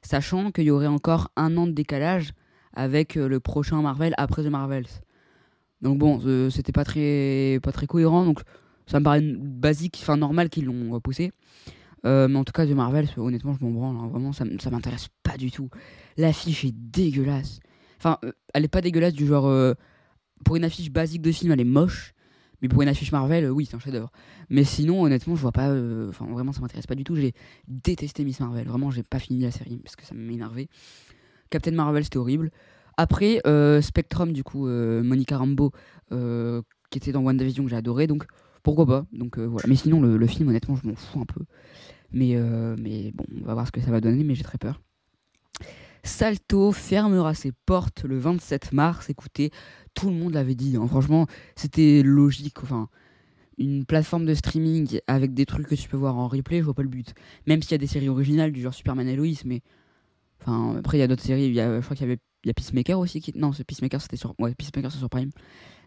[0.03, 2.33] Sachant qu'il y aurait encore un an de décalage
[2.75, 4.87] avec euh, le prochain Marvel après The Marvels.
[5.81, 8.25] Donc bon, c'était pas très, pas très cohérent.
[8.25, 8.41] Donc
[8.87, 11.33] ça me paraît basique, enfin normal qu'ils l'ont repoussé.
[12.05, 13.97] mais en tout cas, The Marvels, honnêtement, je m'en branle.
[13.97, 14.09] Hein.
[14.09, 15.69] Vraiment, ça, ça m'intéresse pas du tout.
[16.17, 17.61] L'affiche est dégueulasse.
[17.99, 18.19] Enfin,
[18.53, 19.75] elle est pas dégueulasse du genre
[20.45, 22.13] pour une affiche basique de film, elle est moche.
[22.63, 24.11] Mais pour une affiche Marvel, euh, oui, c'est un chef-d'œuvre.
[24.49, 25.69] Mais sinon, honnêtement, je vois pas.
[25.69, 27.17] Euh, enfin, vraiment, ça m'intéresse pas du tout.
[27.17, 27.35] J'ai
[27.69, 28.67] détesté Miss Marvel.
[28.67, 30.69] Vraiment, j'ai pas fini la série parce que ça m'a énervé.
[31.51, 32.51] Captain Marvel, c'était horrible.
[32.97, 35.73] Après, euh, Spectrum, du coup, Monica Rambeau,
[36.11, 38.07] qui était dans WandaVision, que j'ai adoré.
[38.07, 38.25] Donc,
[38.63, 39.07] pourquoi pas.
[39.13, 39.69] Donc, voilà.
[39.69, 41.43] Mais sinon, le, le, film, honnêtement, je m'en fous un peu.
[42.13, 42.35] Mais,
[42.79, 44.25] mais bon, on va voir ce que ça va donner.
[44.25, 44.81] Mais j'ai très peur.
[46.05, 49.09] Salto fermera ses portes le 27 mars.
[49.09, 49.51] Écoutez,
[49.95, 50.77] tout le monde l'avait dit.
[50.77, 50.87] Hein.
[50.87, 52.63] Franchement, c'était logique.
[52.63, 52.89] Enfin,
[53.57, 56.75] une plateforme de streaming avec des trucs que tu peux voir en replay, je vois
[56.75, 57.15] pas le but.
[57.47, 59.63] Même s'il y a des séries originales du genre Superman et Lois, mais.
[60.41, 61.47] Enfin, après, il y a d'autres séries.
[61.47, 63.33] Il y a, je crois qu'il y avait y a Peacemaker aussi qui.
[63.35, 64.35] Non, Peacemaker c'était sur.
[64.39, 64.55] Ouais,
[64.91, 65.31] sur Prime.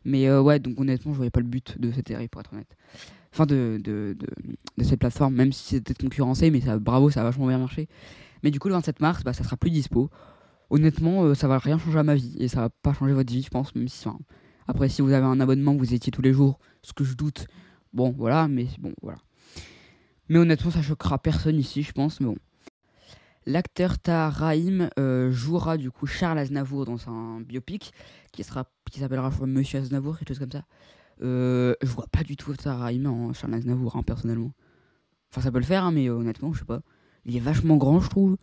[0.04, 2.54] Mais euh, ouais, donc honnêtement, je voyais pas le but de cette série pour être
[2.54, 2.76] honnête.
[3.34, 4.28] Enfin, de, de, de,
[4.78, 7.88] de cette plateforme, même si c'était concurrencé, mais ça, bravo, ça a vachement bien marché.
[8.44, 10.10] Mais du coup, le 27 mars, bah, ça sera plus dispo.
[10.70, 12.36] Honnêtement, euh, ça va rien changer à ma vie.
[12.40, 13.74] Et ça va pas changer votre vie, je pense.
[13.76, 14.08] Même si,
[14.68, 17.48] après, si vous avez un abonnement, vous étiez tous les jours, ce que je doute.
[17.94, 19.18] Bon, voilà, mais bon, voilà.
[20.30, 22.20] Mais honnêtement, ça choquera personne ici, je pense.
[22.20, 22.38] Mais bon.
[23.46, 24.52] L'acteur Tahar
[25.00, 27.94] euh, jouera du coup Charles Aznavour dans un biopic
[28.34, 30.66] qui sera qui s'appellera Monsieur Aznavour, quelque chose comme ça.
[31.22, 34.52] Euh, je vois pas du tout Tahar en Charles Aznavour, hein, personnellement.
[35.32, 36.82] Enfin, ça peut le faire, hein, mais honnêtement, je sais pas
[37.28, 38.38] il est vachement grand, je trouve.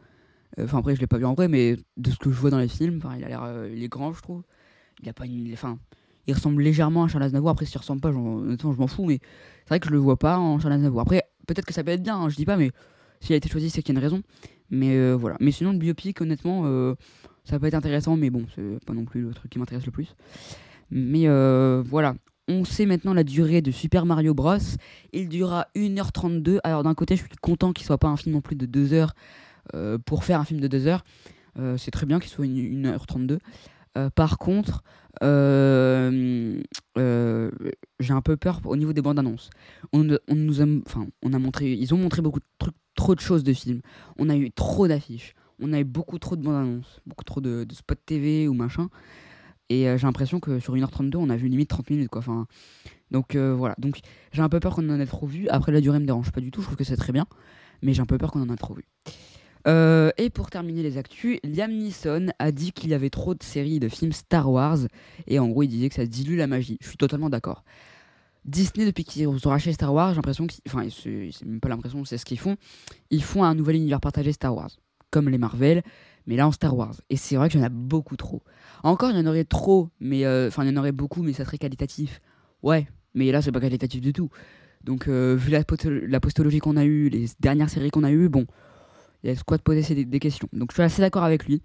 [0.60, 2.58] Enfin, après, je l'ai pas vu en vrai, mais de ce que je vois dans
[2.58, 3.42] les films, il a l'air.
[3.42, 4.42] Euh, il est grand, je trouve.
[5.02, 5.52] Il a pas une.
[5.52, 5.78] Enfin,
[6.26, 7.50] il ressemble légèrement à Charles Aznavour.
[7.50, 9.18] Après, s'il ressemble pas, honnêtement, je m'en fous, mais
[9.64, 11.00] c'est vrai que je le vois pas en Charles Aznavour.
[11.00, 12.70] Après, peut-être que ça peut être bien, hein, je dis pas, mais
[13.20, 14.22] s'il a été choisi, c'est qu'il y a une raison.
[14.70, 15.36] Mais euh, voilà.
[15.40, 16.94] Mais sinon, le biopic, honnêtement, euh,
[17.44, 19.92] ça peut être intéressant, mais bon, c'est pas non plus le truc qui m'intéresse le
[19.92, 20.14] plus.
[20.90, 21.26] Mais
[21.82, 22.14] voilà.
[22.46, 24.59] On sait maintenant la durée de Super Mario Bros.
[25.12, 26.59] Il durera 1h32.
[26.62, 28.92] Alors d'un côté, je suis content qu'il soit pas un film non plus de 2
[28.92, 29.14] heures
[29.74, 31.04] euh, pour faire un film de 2 heures.
[31.59, 33.38] Euh, c'est très bien qu'il soit 1h32.
[33.96, 34.83] Euh, par contre,
[35.22, 35.33] j'ai
[38.12, 39.48] un peu peur au niveau des bandes annonces.
[39.94, 43.20] On, nous a, enfin, on a montré, ils ont montré beaucoup de trucs, trop de
[43.20, 43.80] choses de films.
[44.18, 45.35] On a eu trop d'affiches.
[45.61, 48.54] On a eu beaucoup trop de bandes annonces, beaucoup trop de, de spots TV ou
[48.54, 48.90] machin.
[49.70, 52.09] Et euh, j'ai l'impression que sur 1h32, on a vu limite 30 minutes.
[52.09, 52.20] Quoi.
[52.20, 52.46] Enfin,
[53.11, 53.74] donc euh, voilà.
[53.79, 53.98] Donc
[54.33, 55.48] j'ai un peu peur qu'on en ait trop vu.
[55.48, 56.61] Après, la durée me dérange pas du tout.
[56.61, 57.27] Je trouve que c'est très bien.
[57.83, 58.85] Mais j'ai un peu peur qu'on en ait trop vu.
[59.66, 63.42] Euh, et pour terminer les actus, Liam Neeson a dit qu'il y avait trop de
[63.42, 64.79] séries de films Star Wars.
[65.27, 66.79] Et en gros, il disait que ça dilue la magie.
[66.83, 67.64] Je suis totalement d'accord.
[68.44, 70.61] Disney, depuis qu'ils ont racheté Star Wars, j'ai l'impression qu'ils.
[70.66, 72.57] Enfin, c'est même pas l'impression, c'est ce qu'ils font.
[73.11, 74.70] Ils font un nouvel univers partagé Star Wars.
[75.11, 75.83] Comme les Marvel,
[76.26, 76.94] mais là en Star Wars.
[77.10, 78.42] Et c'est vrai qu'il y en a beaucoup trop.
[78.82, 81.58] Encore, il y en aurait trop, mais euh, enfin, il y beaucoup, mais ça serait
[81.58, 82.20] qualitatif.
[82.62, 84.30] Ouais, mais là, c'est pas qualitatif du tout.
[84.82, 88.46] Donc, euh, vu la, postologie qu'on a eue, les dernières séries qu'on a eues, bon,
[89.22, 90.48] il y a quoi de poser des, questions.
[90.52, 91.62] Donc, je suis assez d'accord avec lui.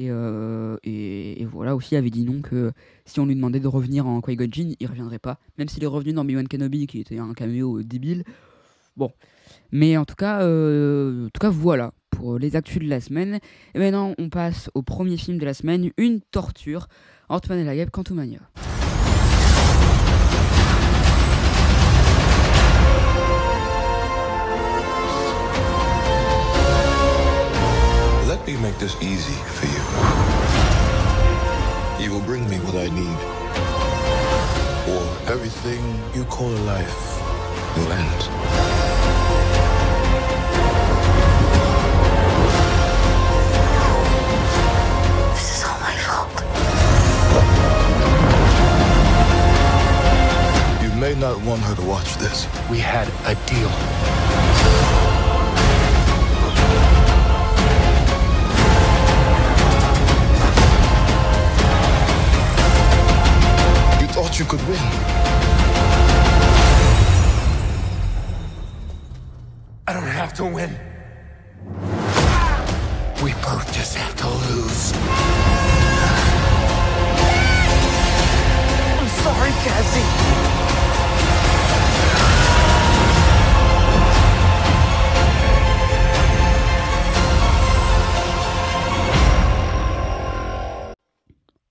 [0.00, 2.72] Euh, et, et, voilà, aussi, avait dit non que
[3.04, 5.38] si on lui demandait de revenir en Qui-Gon Jinn, il reviendrait pas.
[5.58, 8.24] Même s'il est revenu dans Obi-Wan Kenobi, qui était un caméo débile.
[8.96, 9.12] Bon.
[9.72, 13.38] Mais en tout cas, en tout cas voilà pour les actus de la semaine.
[13.74, 16.88] Et maintenant, on passe au premier film de la semaine, Une torture,
[17.28, 18.40] Antoine et la Guêpe, Quantumania.
[28.26, 29.82] Let me make this easy for you.
[32.02, 33.18] You will bring me what I need.
[34.88, 35.02] Or
[35.32, 35.82] everything
[36.14, 37.20] you call life
[37.76, 38.22] will end.
[50.96, 52.46] May not want her to watch this.
[52.70, 53.70] We had a deal.
[64.00, 64.78] You thought you could win.
[69.86, 70.70] I don't have to win.
[73.22, 74.92] We both just have to lose.
[78.98, 80.25] I'm sorry, Cassie.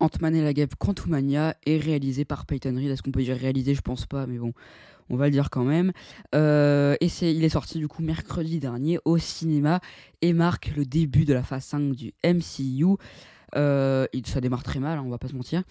[0.05, 2.89] Ant-Man et la guêpe Quantumania est réalisé par Peyton Reed.
[2.89, 3.73] Est-ce qu'on peut dire réalisé?
[3.73, 4.53] Je pense pas, mais bon,
[5.09, 5.91] on va le dire quand même.
[6.33, 9.79] Euh, et c'est, il est sorti du coup mercredi dernier au cinéma
[10.21, 12.97] et marque le début de la phase 5 du MCU.
[13.55, 15.63] Euh, ça démarre très mal, hein, on va pas se mentir.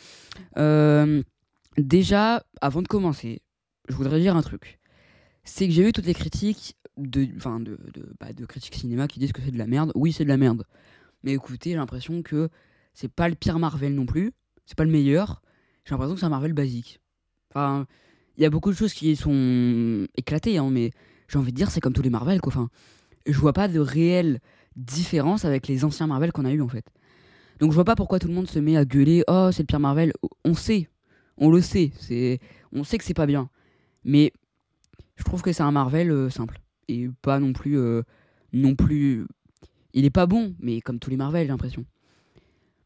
[0.58, 1.22] Euh,
[1.76, 3.42] déjà, avant de commencer,
[3.88, 4.78] je voudrais dire un truc.
[5.44, 9.08] C'est que j'ai vu toutes les critiques de, enfin de, de, bah, de critiques cinéma
[9.08, 9.92] qui disent que c'est de la merde.
[9.94, 10.64] Oui, c'est de la merde.
[11.22, 12.48] Mais écoutez, j'ai l'impression que
[12.94, 14.32] c'est pas le pire Marvel non plus.
[14.66, 15.42] C'est pas le meilleur.
[15.84, 17.00] J'ai l'impression que c'est un Marvel basique.
[17.50, 17.86] Enfin,
[18.36, 20.90] il y a beaucoup de choses qui sont éclatées, hein, mais
[21.28, 22.52] j'ai envie de dire, c'est comme tous les Marvel, quoi.
[22.52, 22.70] Enfin,
[23.26, 24.40] je vois pas de réelle
[24.76, 26.86] différence avec les anciens Marvel qu'on a eu en fait.
[27.60, 29.66] Donc je vois pas pourquoi tout le monde se met à gueuler Oh, c'est le
[29.66, 30.12] pire Marvel.
[30.44, 30.88] On sait,
[31.36, 32.40] on le sait, c'est,
[32.72, 33.48] on sait que c'est pas bien.
[34.04, 34.32] Mais
[35.16, 38.02] je trouve que c'est un Marvel euh, simple et pas non plus, euh,
[38.52, 39.26] non plus.
[39.92, 41.84] Il est pas bon, mais comme tous les Marvel, j'ai l'impression.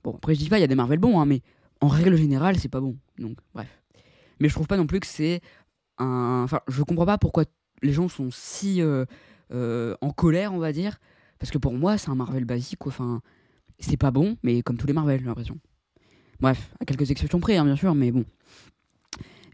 [0.04, 1.42] Bon, après je dis pas, il y a des Marvel bons, hein, mais
[1.80, 2.96] en règle générale, c'est pas bon.
[3.18, 3.68] Donc bref.
[4.40, 5.40] Mais je trouve pas non plus que c'est
[5.98, 6.42] un.
[6.44, 7.44] Enfin, je comprends pas pourquoi
[7.82, 9.04] les gens sont si euh,
[9.52, 10.98] euh, en colère, on va dire.
[11.38, 12.78] Parce que pour moi, c'est un Marvel basique.
[12.78, 12.90] quoi.
[12.90, 13.20] Enfin,
[13.78, 15.58] c'est pas bon, mais comme tous les Marvel, j'ai l'impression.
[16.40, 18.24] Bref, à quelques exceptions près, hein, bien sûr, mais bon.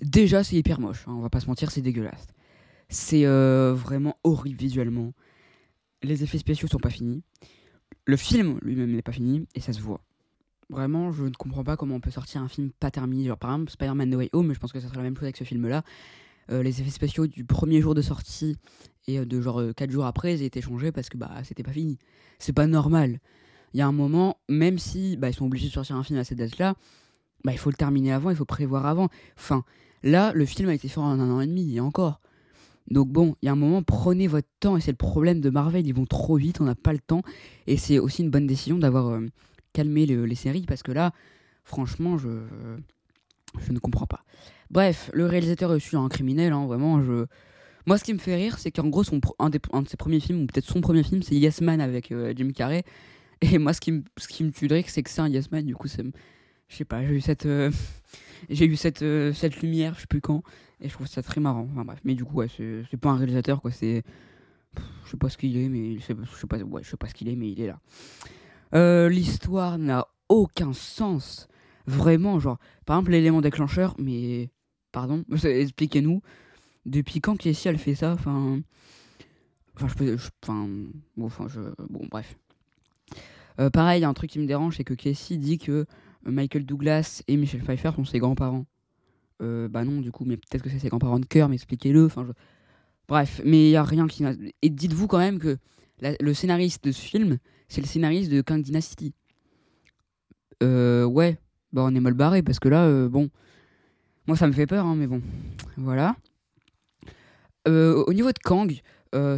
[0.02, 1.04] Déjà, c'est hyper moche.
[1.06, 2.26] hein, on va pas se mentir, c'est dégueulasse.
[2.88, 5.12] C'est euh, vraiment horrible visuellement.
[6.02, 7.22] Les effets spéciaux sont pas finis.
[8.06, 10.02] Le film lui-même n'est pas fini et ça se voit.
[10.70, 13.26] Vraiment, je ne comprends pas comment on peut sortir un film pas terminé.
[13.26, 15.24] Genre, par exemple, Spider-Man No Way Home, je pense que ça sera la même chose
[15.24, 15.82] avec ce film-là.
[16.50, 18.56] Euh, les effets spéciaux du premier jour de sortie
[19.06, 21.62] et euh, de genre 4 jours après, ils ont été changés parce que bah c'était
[21.62, 21.98] pas fini.
[22.38, 23.20] C'est pas normal.
[23.72, 26.18] Il y a un moment, même si bah, ils sont obligés de sortir un film
[26.18, 26.74] à cette date-là,
[27.44, 29.08] bah, il faut le terminer avant, il faut prévoir avant.
[29.36, 29.64] Enfin,
[30.02, 32.20] là, le film a été fait en un an et demi et encore.
[32.90, 35.50] Donc bon, il y a un moment, prenez votre temps et c'est le problème de
[35.50, 37.22] Marvel, ils vont trop vite, on n'a pas le temps.
[37.66, 39.26] Et c'est aussi une bonne décision d'avoir euh,
[39.74, 41.12] calmé le- les séries parce que là,
[41.64, 42.30] franchement, je,
[43.60, 44.24] je ne comprends pas.
[44.70, 47.02] Bref, le réalisateur est aussi un criminel, hein, vraiment.
[47.02, 47.26] Je...
[47.86, 49.02] Moi, ce qui me fait rire, c'est qu'en gros,
[49.38, 52.32] un, de ses premiers films, ou peut-être son premier film, c'est Yes Man avec euh,
[52.36, 52.84] Jim Carrey.
[53.42, 55.64] Et moi, ce qui me, ce qui me tuerait, c'est que c'est un Yes Man,
[55.66, 56.12] du coup, me-
[56.68, 57.70] je sais pas, j'ai eu cette, euh,
[58.50, 60.42] j'ai eu cette, euh, cette lumière, je sais plus quand,
[60.80, 61.68] et je trouve ça très marrant.
[61.72, 64.02] Enfin bref, mais du coup, c'est c'est pas un réalisateur, quoi, c'est.
[65.04, 65.96] Je sais pas ce qu'il est, mais.
[65.98, 66.22] Je sais, pas,
[66.82, 67.80] je sais pas ce qu'il est, mais il est là.
[68.74, 71.48] Euh, L'histoire n'a aucun sens.
[71.86, 74.50] Vraiment, genre, par exemple, l'élément déclencheur, mais.
[74.92, 76.22] Pardon, expliquez-nous.
[76.86, 78.60] Depuis quand Casey elle fait ça Enfin.
[79.76, 80.16] Enfin, je peux.
[80.42, 80.68] Enfin.
[81.88, 82.36] Bon, bref.
[83.60, 85.86] Euh, pareil, il y a un truc qui me dérange, c'est que Casey dit que
[86.24, 88.66] Michael Douglas et Michelle Pfeiffer sont ses grands-parents.
[89.42, 92.06] Euh, bah non, du coup, mais peut-être que c'est ses grands-parents de cœur, mais expliquez-le.
[92.06, 92.26] Enfin,
[93.08, 94.24] Bref, mais il y a rien qui.
[94.62, 95.58] Et dites-vous quand même que
[96.00, 97.38] le scénariste de ce film,
[97.74, 99.12] c'est le scénariste de Kang Dynasty.
[100.62, 101.38] Euh, ouais,
[101.72, 103.30] bah on est mal barré parce que là, euh, bon,
[104.28, 105.20] moi ça me fait peur, hein, mais bon,
[105.76, 106.14] voilà.
[107.66, 108.72] Euh, au niveau de Kang,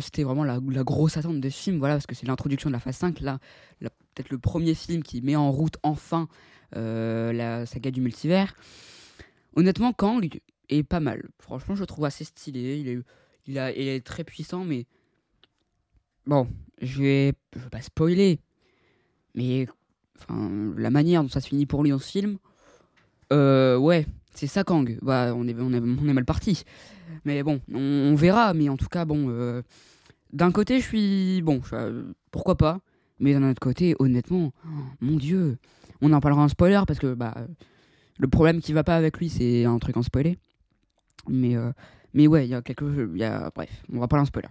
[0.00, 2.80] c'était vraiment la, grosse attente de ce film, voilà, parce que c'est l'introduction de la
[2.80, 3.38] phase 5, là,
[3.80, 6.28] peut-être le premier film qui met en route enfin
[6.72, 8.54] la saga du multivers.
[9.54, 10.28] Honnêtement, Kang
[10.68, 11.22] est pas mal.
[11.38, 13.02] Franchement, je le trouve assez stylé.
[13.46, 14.84] Il est très puissant, mais
[16.26, 16.48] bon,
[16.80, 18.40] je vais, je vais pas spoiler,
[19.34, 19.66] mais
[20.18, 22.38] enfin, la manière dont ça se finit pour lui dans ce film,
[23.32, 24.98] euh, ouais, c'est ça Kang.
[25.02, 26.64] Bah, on est, on est, on est mal parti.
[27.24, 28.54] Mais bon, on, verra.
[28.54, 29.62] Mais en tout cas, bon, euh,
[30.32, 31.60] d'un côté, je suis bon,
[32.30, 32.80] pourquoi pas.
[33.18, 34.68] Mais d'un autre côté, honnêtement, oh,
[35.00, 35.56] mon Dieu,
[36.02, 37.34] on en parlera en spoiler parce que bah,
[38.18, 40.38] le problème qui va pas avec lui, c'est un truc en spoiler.
[41.28, 41.72] Mais, euh,
[42.12, 44.48] mais ouais, il y a quelque il bref, on va parler en spoiler.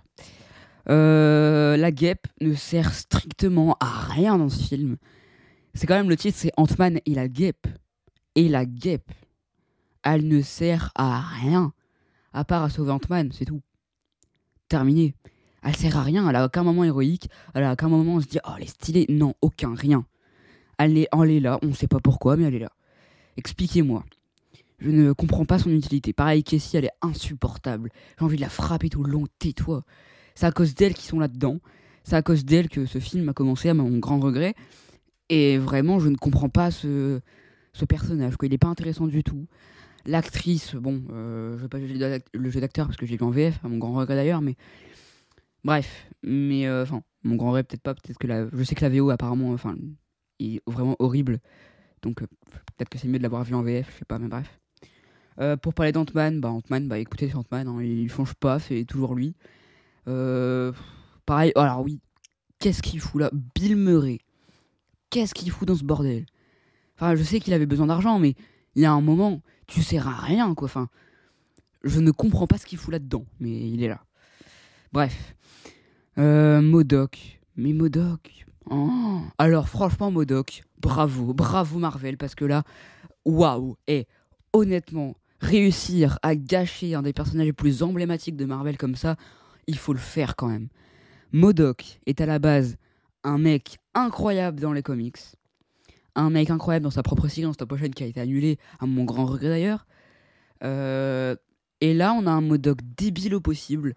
[0.89, 4.97] Euh, la guêpe ne sert strictement à rien dans ce film.
[5.73, 7.67] C'est quand même le titre, c'est Ant-Man et la guêpe.
[8.35, 9.11] Et la guêpe,
[10.03, 11.73] elle ne sert à rien.
[12.33, 13.61] À part à sauver Ant-Man, c'est tout.
[14.67, 15.15] Terminé.
[15.63, 18.27] Elle sert à rien, elle a aucun moment héroïque, elle a aucun moment on se
[18.27, 19.05] dit oh elle est stylée.
[19.09, 20.05] Non, aucun, rien.
[20.77, 22.71] Elle est, elle là, on sait pas pourquoi, mais elle est là.
[23.37, 24.03] Expliquez-moi.
[24.79, 26.13] Je ne comprends pas son utilité.
[26.13, 27.89] Pareil, Cassie, elle est insupportable.
[28.19, 29.25] J'ai envie de la frapper tout le long.
[29.39, 29.83] Tais-toi.
[30.35, 31.59] C'est à cause d'elle qu'ils sont là-dedans.
[32.03, 34.53] C'est à cause d'elle que ce film a commencé, à mon grand regret.
[35.29, 37.19] Et vraiment, je ne comprends pas ce,
[37.87, 38.35] personnage.
[38.43, 39.47] Il n'est pas intéressant du tout.
[40.05, 43.23] L'actrice, bon, euh, je ne vais pas juger le jeu d'acteur parce que j'ai vu
[43.23, 44.55] en VF, à mon grand regret d'ailleurs, mais.
[45.63, 48.49] Bref, mais euh, enfin, mon grand regret peut-être pas, peut-être que.
[48.53, 49.75] Je sais que la VO apparemment, enfin,
[50.39, 51.39] est vraiment horrible.
[52.01, 52.27] Donc euh,
[52.77, 54.59] peut-être que c'est mieux de l'avoir vu en VF, je sais pas, mais bref.
[55.39, 58.85] Euh, pour parler d'Ant-Man, bah Ant-Man, bah écoutez, c'est Ant-Man, hein, il change pas, c'est
[58.85, 59.35] toujours lui.
[60.07, 60.71] Euh,
[61.25, 61.99] pareil, alors oui,
[62.59, 63.29] qu'est-ce qu'il fout là?
[63.55, 64.19] Bill Murray,
[65.09, 66.25] qu'est-ce qu'il fout dans ce bordel?
[66.95, 68.35] Enfin, je sais qu'il avait besoin d'argent, mais
[68.75, 70.65] il y a un moment, tu sers à rien, quoi.
[70.65, 70.87] Enfin,
[71.83, 74.01] je ne comprends pas ce qu'il fout là-dedans, mais il est là.
[74.93, 75.35] Bref.
[76.17, 77.39] Euh, Modoc.
[77.57, 78.45] Mais Modoc.
[78.69, 79.21] Oh.
[79.37, 82.63] Alors, franchement, Modoc, bravo, bravo Marvel, parce que là,
[83.25, 84.07] waouh, et
[84.53, 89.15] honnêtement, réussir à gâcher un des personnages les plus emblématiques de Marvel comme ça,
[89.67, 90.67] il faut le faire quand même.
[91.31, 92.77] Modoc est à la base
[93.23, 95.17] un mec incroyable dans les comics,
[96.15, 99.03] un mec incroyable dans sa propre en stop motion qui a été annulé, à mon
[99.03, 99.85] grand regret d'ailleurs.
[100.63, 101.35] Euh,
[101.81, 103.95] et là, on a un Modoc débile au possible,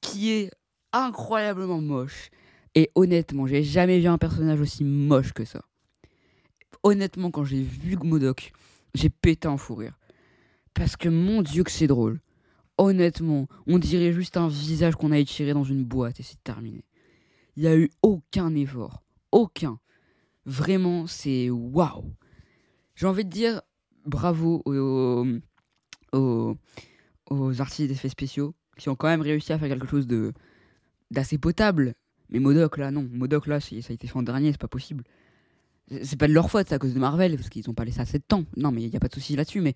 [0.00, 0.50] qui est
[0.92, 2.30] incroyablement moche.
[2.74, 5.62] Et honnêtement, j'ai jamais vu un personnage aussi moche que ça.
[6.82, 8.52] Honnêtement, quand j'ai vu Modoc,
[8.94, 9.98] j'ai pété en fou rire.
[10.74, 12.20] Parce que mon dieu que c'est drôle.
[12.78, 16.84] Honnêtement, on dirait juste un visage qu'on a étiré dans une boîte et c'est terminé.
[17.56, 19.02] Il n'y a eu aucun effort.
[19.32, 19.78] Aucun.
[20.46, 22.14] Vraiment, c'est waouh.
[22.94, 23.60] J'ai envie de dire
[24.06, 25.26] bravo aux,
[26.12, 26.56] aux,
[27.30, 30.32] aux artistes d'effets spéciaux qui ont quand même réussi à faire quelque chose de
[31.10, 31.94] d'assez potable.
[32.30, 33.08] Mais Modoc là, non.
[33.10, 35.04] Modoc là, ça a été fait en dernier, c'est pas possible.
[36.02, 38.00] C'est pas de leur faute, c'est à cause de Marvel, parce qu'ils ont pas laissé
[38.00, 38.44] assez de temps.
[38.56, 39.74] Non, mais il n'y a pas de souci là-dessus, mais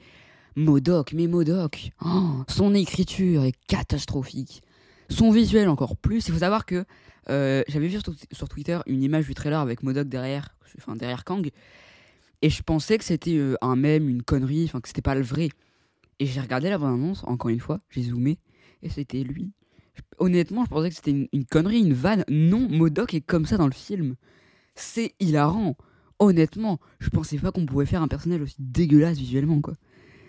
[0.57, 4.63] Modoc, mais Modoc, oh, son écriture est catastrophique.
[5.09, 6.29] Son visuel encore plus.
[6.29, 6.85] Il faut savoir que
[7.31, 7.99] euh, j'avais vu
[8.33, 11.51] sur, Twitter une image du trailer avec Modoc derrière, enfin derrière Kang,
[12.43, 15.23] et je pensais que c'était euh, un mème, une connerie, enfin que c'était pas le
[15.23, 15.49] vrai.
[16.19, 18.39] Et j'ai regardé la bande-annonce, encore une fois, j'ai zoomé,
[18.83, 19.53] et c'était lui.
[20.19, 22.25] Honnêtement, je pensais que c'était une, une, connerie, une vanne.
[22.29, 24.17] Non, Modoc est comme ça dans le film.
[24.75, 25.77] C'est hilarant.
[26.19, 29.75] Honnêtement, je pensais pas qu'on pouvait faire un personnage aussi dégueulasse visuellement, quoi.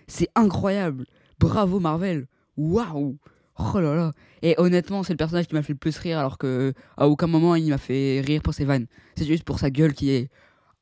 [0.06, 1.06] C'est incroyable.
[1.38, 2.26] Bravo Marvel.
[2.56, 3.18] Waouh.
[3.58, 4.12] Oh là là.
[4.42, 7.26] Et honnêtement, c'est le personnage qui m'a fait le plus rire alors que à aucun
[7.26, 8.86] moment il m'a fait rire pour ses vannes.
[9.16, 10.28] C'est juste pour sa gueule qui est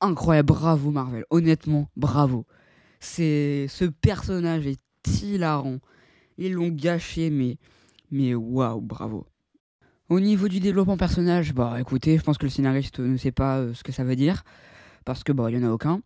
[0.01, 0.47] incroyable.
[0.47, 1.25] Bravo Marvel.
[1.31, 2.47] Honnêtement, bravo.
[3.01, 4.81] C'est ce personnage est
[5.23, 5.79] hilarant.
[6.39, 7.59] Ils l'ont gâché mais
[8.11, 9.27] mais waouh, bravo.
[10.09, 13.59] Au niveau du développement personnage, bah écoutez, je pense que le scénariste ne sait pas
[13.59, 14.45] euh, ce que ça veut dire
[15.05, 16.01] parce que bah il y en a aucun.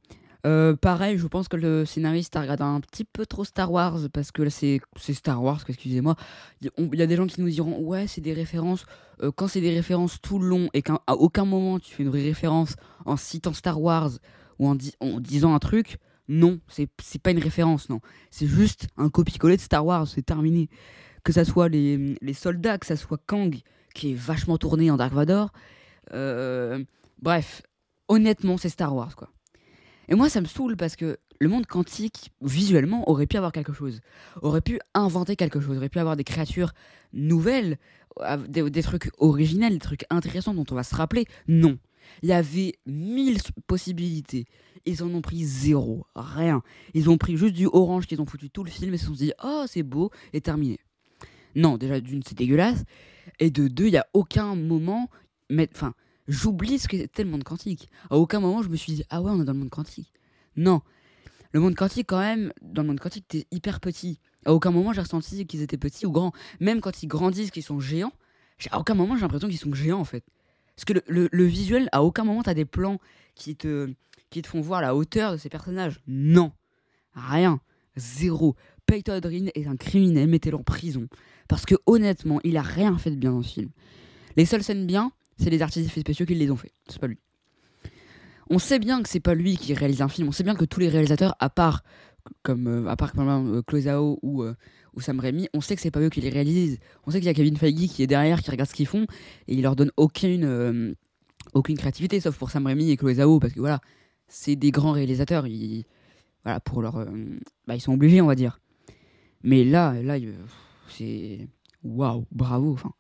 [0.47, 3.99] Euh, pareil, je pense que le scénariste a regardé un petit peu trop Star Wars
[4.13, 6.15] parce que c'est Star Wars, excusez-moi.
[6.63, 8.87] Il y a des gens qui nous diront ouais c'est des références.
[9.23, 12.11] Euh, quand c'est des références tout le long et qu'à aucun moment tu fais une
[12.11, 14.11] vraie référence en citant Star Wars
[14.61, 16.89] ou en, di en disant un truc, non, c'est
[17.21, 18.01] pas une référence, non.
[18.31, 20.69] C'est juste un copier-coller de Star Wars, c'est terminé.
[21.25, 23.57] Que ça soit les, les, soldats, que ça soit Kang
[23.95, 25.51] qui est vachement tourné en Dark Vador.
[26.13, 26.85] Euh,
[27.21, 27.63] bref,
[28.07, 29.29] honnêtement c'est Star Wars quoi.
[30.09, 33.73] Et moi, ça me saoule parce que le monde quantique, visuellement, aurait pu avoir quelque
[33.73, 34.01] chose.
[34.43, 35.77] Aurait pu inventer quelque chose.
[35.77, 36.73] Aurait pu avoir des créatures
[37.13, 37.79] nouvelles,
[38.49, 41.27] des, trucs originels, des trucs intéressants dont on va se rappeler.
[41.49, 41.79] Non.
[42.23, 44.47] Il y avait mille possibilités.
[44.87, 46.07] Ils en ont pris zéro.
[46.15, 46.63] Rien.
[46.95, 49.13] Ils ont pris juste du orange qu'ils ont foutu tout le film et se sont
[49.13, 50.79] dit Oh, c'est beau, et terminé.
[51.55, 52.85] Non, déjà, d'une, c'est dégueulasse.
[53.41, 55.11] Et de deux, il n'y a aucun moment.
[56.29, 57.89] J'oublie ce que c'était le monde quantique.
[58.11, 60.13] À aucun moment je me suis dit ah ouais on est dans le monde quantique.
[60.57, 60.81] Non,
[61.53, 64.21] le monde quantique quand même dans le monde quantique t'es hyper petit.
[64.45, 66.33] À aucun moment j'ai ressenti qu'ils étaient petits ou grands.
[66.61, 68.13] Même quand ils grandissent, qu'ils sont géants,
[68.71, 70.25] à aucun moment j'ai l'impression qu'ils sont géants en fait.
[70.75, 72.99] Parce que le, le, le, visuel, à aucun moment t'as des plans
[73.35, 73.91] qui te
[74.31, 76.01] qui te font voir la hauteur de ces personnages.
[76.07, 76.53] Non,
[77.15, 77.61] rien,
[77.97, 78.57] zéro.
[78.87, 81.09] Peyton Green est un criminel, mettez-le en prison.
[81.49, 83.71] Parce que honnêtement, il a rien fait de bien dans ce film.
[84.37, 86.73] Les seules scènes bien, c'est les artistes effets spéciaux qui les ont fait.
[86.89, 87.19] C'est pas lui.
[88.49, 90.29] On sait bien que c'est pas lui qui réalise un film.
[90.29, 91.83] On sait bien que tous les réalisateurs, à part
[92.43, 94.55] comme euh, à part euh, Closao ou, euh,
[94.95, 96.79] ou Sam Raimi, on sait que c'est pas eux qui les réalisent.
[97.07, 99.07] On sait qu'il y a Kevin Feige qui est derrière, qui regarde ce qu'ils font
[99.47, 100.95] et il leur donne aucune euh,
[101.55, 103.81] aucune créativité, sauf pour Sam Raimi et Closao parce que voilà,
[104.29, 105.47] c'est des grands réalisateurs.
[105.47, 105.85] Ils,
[106.47, 107.07] voilà, pour leur, euh,
[107.67, 108.61] bah, ils sont obligés, on va dire.
[109.43, 110.17] Mais là, là,
[110.89, 111.49] c'est
[111.83, 112.73] waouh, bravo.
[112.73, 112.93] Enfin,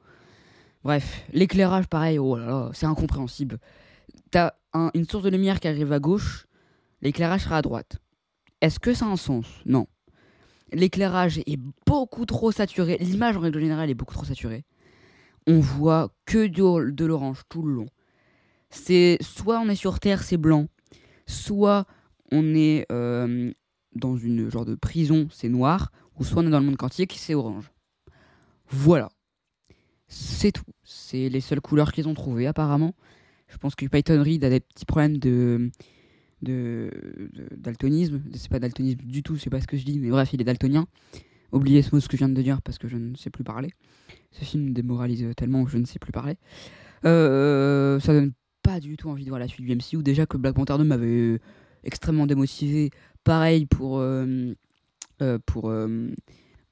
[0.86, 3.58] Bref, l'éclairage, pareil, oh là là, c'est incompréhensible.
[4.30, 6.46] T'as un, une source de lumière qui arrive à gauche,
[7.02, 7.98] l'éclairage sera à droite.
[8.60, 9.46] Est-ce que ça a un sens?
[9.64, 9.88] Non.
[10.72, 12.98] L'éclairage est beaucoup trop saturé.
[13.00, 14.64] L'image en règle générale est beaucoup trop saturée.
[15.48, 17.88] On voit que de, de l'orange tout le long.
[18.70, 20.68] C'est soit on est sur Terre, c'est blanc,
[21.26, 21.84] soit
[22.30, 23.52] on est euh,
[23.96, 27.16] dans une genre de prison, c'est noir, ou soit on est dans le monde quantique,
[27.18, 27.72] c'est orange.
[28.68, 29.08] Voilà.
[30.06, 30.62] C'est tout.
[30.86, 32.94] C'est les seules couleurs qu'ils ont trouvées apparemment.
[33.48, 35.70] Je pense que Python Reed a des petits problèmes de
[36.42, 36.90] de
[37.34, 38.22] de- daltonisme.
[38.34, 40.44] C'est pas daltonisme du tout, c'est pas ce que je dis, mais bref, il est
[40.44, 40.86] daltonien.
[41.52, 43.44] Oubliez ce mot ce que je viens de dire parce que je ne sais plus
[43.44, 43.70] parler.
[44.32, 46.36] Ce film démoralise tellement que je ne sais plus parler.
[47.04, 50.02] Euh, ça donne pas du tout envie de voir la suite du MCU.
[50.02, 51.40] Déjà que Black Panther 2 m'avait
[51.84, 52.90] extrêmement démotivé.
[53.24, 54.54] Pareil pour euh,
[55.22, 55.72] euh, pour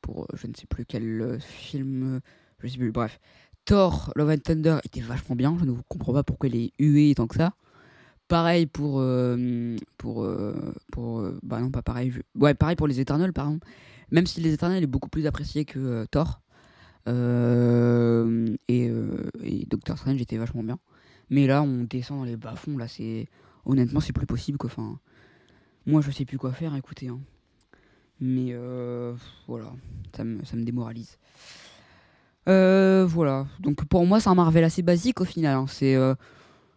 [0.01, 2.21] pour je ne sais plus quel film,
[2.63, 2.93] je sais plus.
[2.93, 3.19] Bref,
[3.65, 5.57] Thor Love and Thunder était vachement bien.
[5.59, 7.55] Je ne comprends pas pourquoi il est hué tant que ça.
[8.29, 12.13] Pareil pour euh, pour euh, pour euh, bah non pas pareil.
[12.35, 13.67] Ouais pareil pour les Éternels par exemple.
[14.11, 16.41] Même si les Éternels est beaucoup plus apprécié que Thor.
[17.07, 18.91] Et,
[19.43, 20.79] et Doctor Strange était vachement bien.
[21.31, 22.79] Mais là, on descend dans les bas-fonds.
[22.79, 23.27] Là, c'est
[23.65, 24.57] honnêtement, c'est plus possible.
[24.57, 24.71] Quoi.
[24.71, 24.99] Enfin,
[25.87, 26.75] moi, je sais plus quoi faire.
[26.77, 27.21] Écoutez, hein.
[28.21, 28.55] mais
[29.47, 29.73] voilà,
[30.17, 31.19] ça me, ça me démoralise.
[32.49, 33.47] Euh, voilà.
[33.61, 35.57] Donc pour moi, c'est un Marvel assez basique au final.
[35.57, 35.67] hein.
[35.69, 36.15] C'est euh,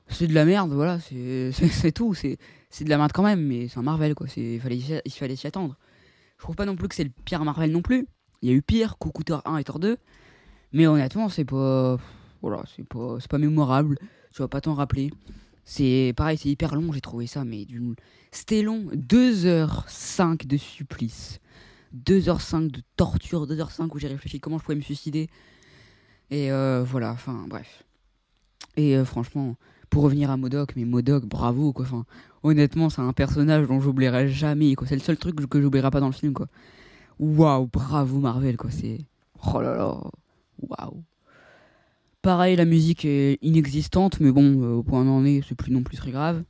[0.07, 0.71] c'est de la merde.
[0.71, 2.13] Voilà, c'est tout.
[2.13, 2.37] C'est
[2.83, 4.27] de la merde quand même, mais c'est un Marvel quoi.
[4.37, 5.75] Il fallait fallait s'y attendre.
[6.37, 8.07] Je trouve pas non plus que c'est le pire Marvel non plus.
[8.41, 9.97] Il y a eu pire, Coucou Thor 1 et Thor 2.
[10.73, 11.97] Mais honnêtement, c'est pas.
[12.41, 13.97] Voilà, c'est pas, pas mémorable.
[14.31, 15.11] Tu vas pas t'en rappeler.
[15.65, 17.65] C'est pareil, c'est hyper long, j'ai trouvé ça, mais
[18.31, 18.85] c'était long.
[18.93, 21.39] 2h05 de supplice.
[22.05, 25.27] 2h05 de torture, 2h05 où j'ai réfléchi comment je pouvais me suicider.
[26.29, 27.83] Et euh, voilà, enfin bref.
[28.75, 29.55] Et euh, franchement,
[29.89, 31.85] pour revenir à Modoc, mais Modoc, bravo quoi.
[32.43, 34.75] Honnêtement, c'est un personnage dont j'oublierai jamais.
[34.75, 34.87] quoi.
[34.87, 36.47] C'est le seul truc que j'oublierai pas dans le film quoi.
[37.19, 38.71] Waouh, bravo Marvel quoi.
[38.71, 38.99] C'est
[39.53, 40.01] oh là là,
[40.61, 41.03] waouh.
[42.21, 45.55] Pareil, la musique est inexistante, mais bon, euh, au point où on en est, c'est
[45.55, 46.43] plus non plus très grave.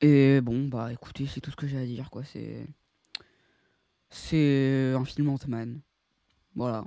[0.00, 2.22] Et bon, bah écoutez, c'est tout ce que j'ai à dire quoi.
[2.24, 2.66] C'est
[4.10, 5.80] c'est un film Ant-Man.
[6.54, 6.84] Voilà.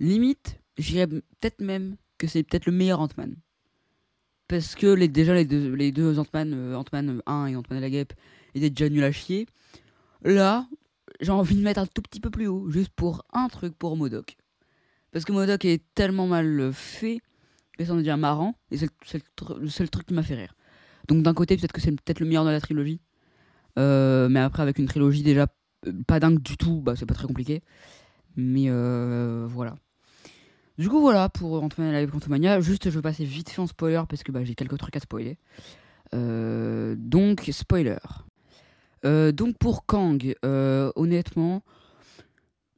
[0.00, 3.36] Limite, j'irais peut-être même que c'est peut-être le meilleur Ant-Man.
[4.48, 7.80] Parce que les, déjà les deux, les deux Ant-Man, euh, Ant-Man 1 et Ant-Man et
[7.80, 8.14] la guêpe,
[8.54, 9.46] étaient déjà nuls à chier.
[10.22, 10.68] Là,
[11.20, 13.96] j'ai envie de mettre un tout petit peu plus haut, juste pour un truc pour
[13.96, 14.36] Modoc.
[15.12, 17.20] Parce que Modoc est tellement mal euh, fait
[17.78, 18.88] que ça en devient marrant, et c'est
[19.58, 20.54] le, seul truc qui m'a fait rire.
[21.08, 23.00] Donc d'un côté, peut-être que c'est peut-être le meilleur de la trilogie.
[23.78, 25.46] Euh, mais après, avec une trilogie déjà
[25.86, 27.62] euh, pas dingue du tout, bah c'est pas très compliqué.
[28.36, 29.74] Mais euh, voilà.
[30.80, 32.58] Du coup, voilà pour la Guêpe Quantumania.
[32.62, 35.00] Juste, je vais passer vite fait en spoiler parce que bah, j'ai quelques trucs à
[35.00, 35.36] spoiler.
[36.14, 37.98] Euh, donc, spoiler.
[39.04, 41.62] Euh, donc, pour Kang, euh, honnêtement,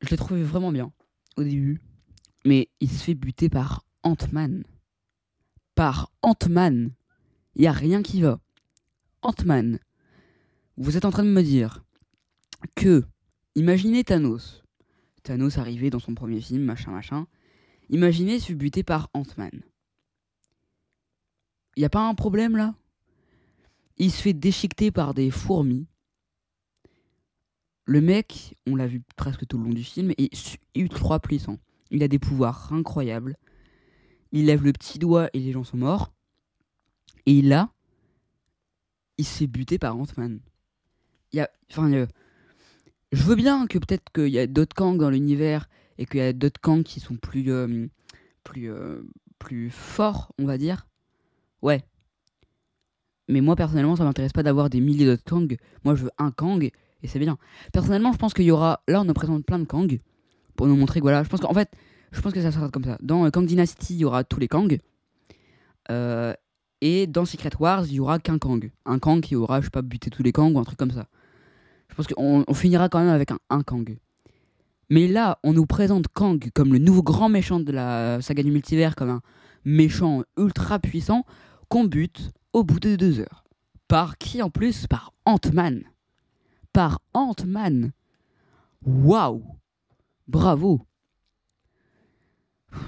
[0.00, 0.90] je l'ai trouvé vraiment bien
[1.36, 1.80] au début.
[2.44, 4.64] Mais il se fait buter par Ant-Man.
[5.76, 6.90] Par Ant-Man.
[7.54, 8.40] Il y a rien qui va.
[9.22, 9.78] Ant-Man.
[10.76, 11.84] Vous êtes en train de me dire
[12.74, 13.04] que,
[13.54, 14.64] imaginez Thanos.
[15.22, 17.28] Thanos arrivé dans son premier film, machin, machin.
[17.92, 19.62] Imaginez se buter par Ant-Man.
[21.76, 22.74] Y a pas un problème là?
[23.98, 25.86] Il se fait déchiqueter par des fourmis.
[27.84, 31.58] Le mec, on l'a vu presque tout le long du film, est ultra puissant.
[31.90, 33.36] Il a des pouvoirs incroyables.
[34.32, 36.12] Il lève le petit doigt et les gens sont morts.
[37.26, 37.70] Et là,
[39.18, 40.40] il se fait buter par Ant-Man.
[41.70, 42.06] Enfin, a-
[43.12, 46.22] je veux bien que peut-être qu'il y a d'autres Kang dans l'univers et qu'il y
[46.22, 47.86] a d'autres Kang qui sont plus, euh,
[48.44, 49.02] plus, euh,
[49.38, 50.86] plus forts, on va dire.
[51.62, 51.84] Ouais.
[53.28, 55.56] Mais moi, personnellement, ça m'intéresse pas d'avoir des milliers d'autres Kang.
[55.84, 57.38] Moi, je veux un Kang et c'est bien.
[57.72, 58.82] Personnellement, je pense qu'il y aura.
[58.88, 60.00] Là, on nous présente plein de Kang
[60.56, 61.22] pour nous montrer que voilà.
[61.22, 61.70] Je pense qu'en fait,
[62.10, 62.98] je pense que ça sera comme ça.
[63.00, 64.78] Dans euh, Kang Dynasty, il y aura tous les Kang.
[66.84, 68.72] Et dans Secret Wars, il y aura qu'un Kang.
[68.86, 70.90] Un Kang qui aura, je sais pas, buté tous les Kang ou un truc comme
[70.90, 71.06] ça.
[71.88, 73.98] Je pense qu'on on finira quand même avec un Kang.
[74.92, 78.50] Mais là, on nous présente Kang comme le nouveau grand méchant de la saga du
[78.50, 79.22] multivers, comme un
[79.64, 81.24] méchant ultra puissant
[81.70, 83.44] qu'on bute au bout de deux heures.
[83.88, 84.86] Par qui en plus?
[84.86, 85.84] Par Ant-Man.
[86.74, 87.92] Par Ant-Man.
[88.84, 89.42] Waouh
[90.28, 90.82] Bravo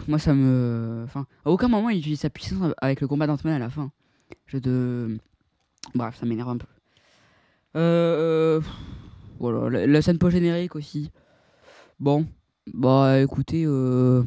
[0.06, 1.04] Moi ça me...
[1.06, 3.90] Enfin, à aucun moment il utilise sa puissance avec le combat d'Ant-Man à la fin.
[4.44, 5.18] Je de...
[5.94, 6.66] Bref, ça m'énerve un peu.
[7.76, 8.60] Euh...
[9.38, 11.10] Voilà, la, la scène post-générique aussi.
[12.04, 12.26] Bon,
[12.74, 14.22] bah écoutez, euh...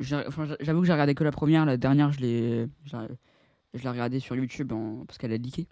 [0.00, 4.34] j'avoue que j'ai regardé que la première, la dernière je l'ai, je l'ai regardée sur
[4.34, 4.72] YouTube
[5.06, 5.68] parce qu'elle a leaké.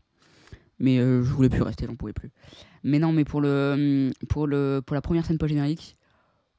[0.78, 2.30] Mais euh, je voulais plus rester, j'en pouvais plus.
[2.84, 5.96] Mais non, mais pour le pour le pour la première scène post générique,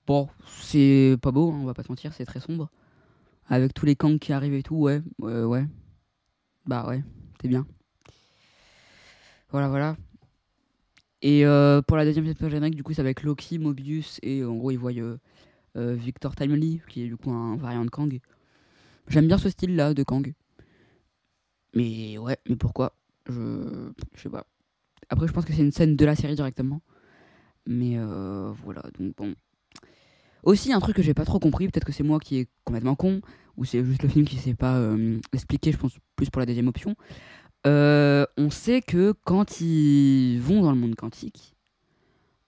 [0.06, 0.28] bon,
[0.60, 2.70] c'est pas beau, hein, on va pas se mentir, c'est très sombre.
[3.48, 5.66] Avec tous les Kang qui arrivent et tout, ouais, ouais, ouais.
[6.66, 7.02] Bah ouais,
[7.42, 7.66] c'est bien.
[9.52, 9.96] Voilà, voilà.
[11.22, 14.56] Et euh, pour la deuxième post générique, du coup, c'est avec Loki, Mobius et en
[14.56, 15.18] gros, ils voient euh,
[15.76, 18.20] euh, Victor Timely, qui est du coup un variant de Kang.
[19.08, 20.34] J'aime bien ce style-là de Kang.
[21.74, 22.94] Mais ouais, mais pourquoi?
[23.28, 24.46] Je je sais pas.
[25.10, 26.82] Après, je pense que c'est une scène de la série directement.
[27.66, 29.36] Mais euh, voilà, donc bon.
[30.44, 32.96] Aussi, un truc que j'ai pas trop compris, peut-être que c'est moi qui est complètement
[32.96, 33.22] con,
[33.58, 36.46] ou c'est juste le film qui sait pas euh, expliquer, je pense plus pour la
[36.46, 36.96] deuxième option.
[37.68, 41.54] Euh, on sait que quand ils vont dans le monde quantique,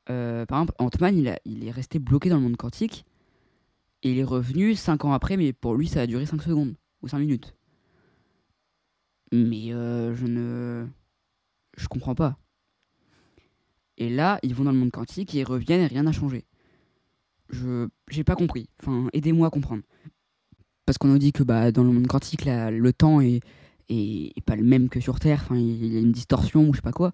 [0.10, 3.06] euh, par exemple, Ant-Man, il, est resté bloqué dans le monde quantique,
[4.02, 6.76] et il est revenu 5 ans après, mais pour lui, ça a duré 5 secondes,
[7.02, 7.56] ou 5 minutes.
[9.34, 10.88] Mais euh, je ne.
[11.78, 12.38] Je comprends pas.
[13.98, 16.46] Et là, ils vont dans le monde quantique, ils reviennent et rien n'a changé.
[17.50, 17.90] Je.
[18.10, 18.70] J'ai pas compris.
[18.82, 19.84] Enfin, aidez-moi à comprendre.
[20.86, 23.42] Parce qu'on nous dit que bah, dans le monde quantique, le temps est,
[23.90, 25.42] est pas le même que sur Terre.
[25.44, 27.12] Enfin, il y a une distorsion ou je sais pas quoi.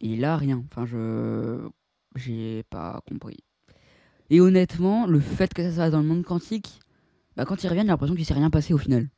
[0.00, 0.62] Et là, rien.
[0.70, 1.68] Enfin, je.
[2.16, 3.38] J'ai pas compris.
[4.30, 6.80] Et honnêtement, le fait que ça se passe dans le monde quantique,
[7.36, 9.08] bah, quand ils reviennent, j'ai l'impression qu'il s'est rien passé au final.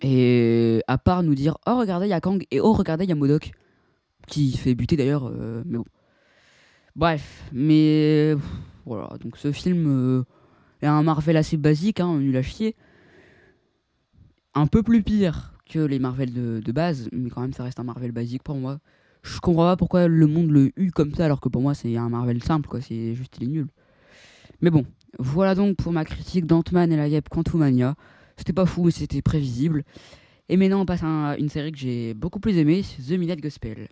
[0.00, 3.10] Et à part nous dire Oh, regardez, il y a Kang et oh, regardez, il
[3.10, 3.52] y a Modok.
[4.28, 5.84] Qui fait buter d'ailleurs, euh, mais bon.
[6.96, 8.34] Bref, mais.
[8.84, 10.24] Voilà, donc ce film euh,
[10.80, 12.74] est un Marvel assez basique, hein, nul à chier.
[14.54, 17.84] Un peu plus pire que les Marvel de, base, mais quand même, ça reste un
[17.84, 18.78] Marvel basique pour moi.
[19.22, 21.96] Je comprends pas pourquoi le monde le eut comme ça, alors que pour moi, c'est
[21.96, 22.80] un Marvel simple, quoi.
[22.80, 23.66] C'est juste, il est nul.
[24.60, 24.84] Mais bon,
[25.18, 27.94] voilà donc pour ma critique d'Ant-Man et la guêpe Quantumania.
[28.36, 29.84] C'était pas fou, mais c'était prévisible.
[30.48, 33.40] Et maintenant, on passe à un- une série que j'ai beaucoup plus aimée, The Midnight
[33.40, 33.88] Gospel.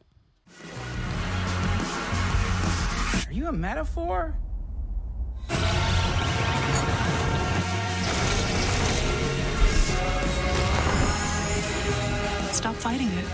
[12.60, 13.24] Stop fighting it.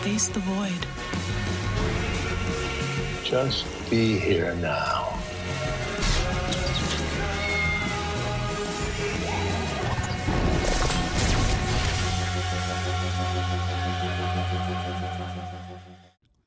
[0.00, 0.86] Face the void.
[3.22, 5.12] Just be here now.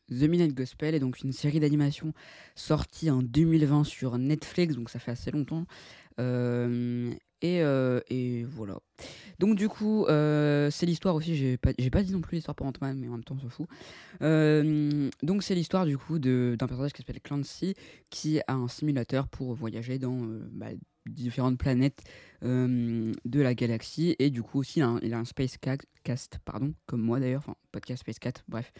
[0.09, 2.13] The Midnight Gospel est donc une série d'animation
[2.55, 5.67] sortie en 2020 sur Netflix, donc ça fait assez longtemps.
[6.19, 7.11] Euh,
[7.43, 8.79] et, euh, et voilà.
[9.39, 12.67] Donc du coup, euh, c'est l'histoire aussi, j'ai pas, pas dit non plus l'histoire pour
[12.67, 13.67] Ant-Man, mais en même temps on s'en fout.
[14.21, 17.73] Euh, donc c'est l'histoire du coup d'un personnage qui s'appelle Clancy,
[18.09, 20.67] qui a un simulateur pour voyager dans euh, bah,
[21.05, 22.01] différentes planètes
[22.41, 24.15] de la galaxie.
[24.19, 27.01] Et du coup aussi, il a un, il a un Space Ca- Cast, pardon, comme
[27.01, 28.73] moi d'ailleurs, enfin podcast Space Cat, bref.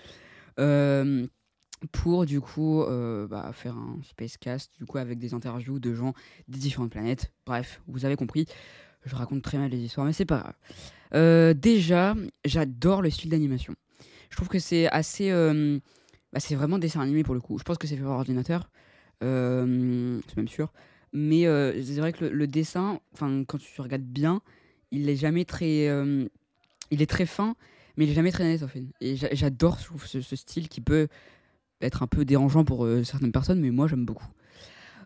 [1.94, 2.84] Pour du coup
[3.30, 6.14] bah, faire un spacecast du coup avec des interviews de gens
[6.50, 7.32] des différentes planètes.
[7.46, 8.46] Bref, vous avez compris.
[9.06, 10.54] Je raconte très mal les histoires, mais c'est pas grave.
[11.14, 13.74] Euh, déjà, j'adore le style d'animation.
[14.30, 15.80] Je trouve que c'est assez, euh,
[16.34, 17.58] bah, c'est vraiment dessin animé pour le coup.
[17.58, 18.70] Je pense que c'est fait par ordinateur,
[19.24, 20.72] euh, c'est même sûr.
[21.12, 21.46] Mais
[21.82, 24.42] c'est vrai que le, dessin, quand tu regardes bien,
[24.92, 25.88] il est jamais très,
[26.92, 27.56] il est très fin,
[27.98, 28.84] mais il est jamais très net en fait.
[29.02, 31.08] Et j'a- j'adore ce, style qui peut
[31.82, 34.28] être un peu dérangeant pour certaines personnes, mais moi j'aime beaucoup.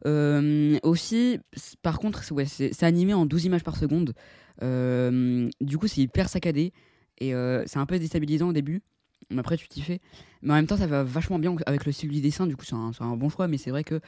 [0.05, 1.39] Euh, aussi,
[1.81, 4.13] par contre, c'est animé en 12 images par seconde.
[4.61, 6.73] Euh, du coup, c'est hyper saccadé
[7.19, 8.81] et euh, c'est un peu déstabilisant au début.
[9.29, 10.01] Mais après, tu t'y fais.
[10.41, 12.45] Mais en même temps, ça va vachement bien avec le style du dessin.
[12.45, 13.47] Du coup, c'est un, bon choix.
[13.47, 14.01] Mais c'est vrai que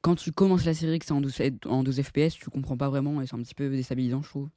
[0.00, 2.76] quand tu commences la série, que c'est en 12, f- en 12 FPS, tu comprends
[2.76, 4.48] pas vraiment et c'est un petit peu déstabilisant, je trouve.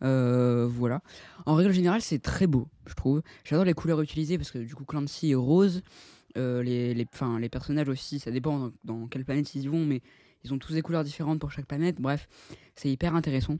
[0.00, 1.00] Voilà.
[1.44, 3.22] En règle générale, c'est très beau, je trouve.
[3.44, 5.82] J'adore les couleurs utilisées parce que du coup, Clancy est rose.
[6.36, 10.02] Euh, les, les, 'fin, les personnages aussi, ça dépend dans, quelle planète ils vont, mais
[10.44, 12.00] ils ont tous des couleurs différentes pour chaque planète.
[12.00, 12.28] Bref,
[12.74, 13.58] c'est hyper intéressant.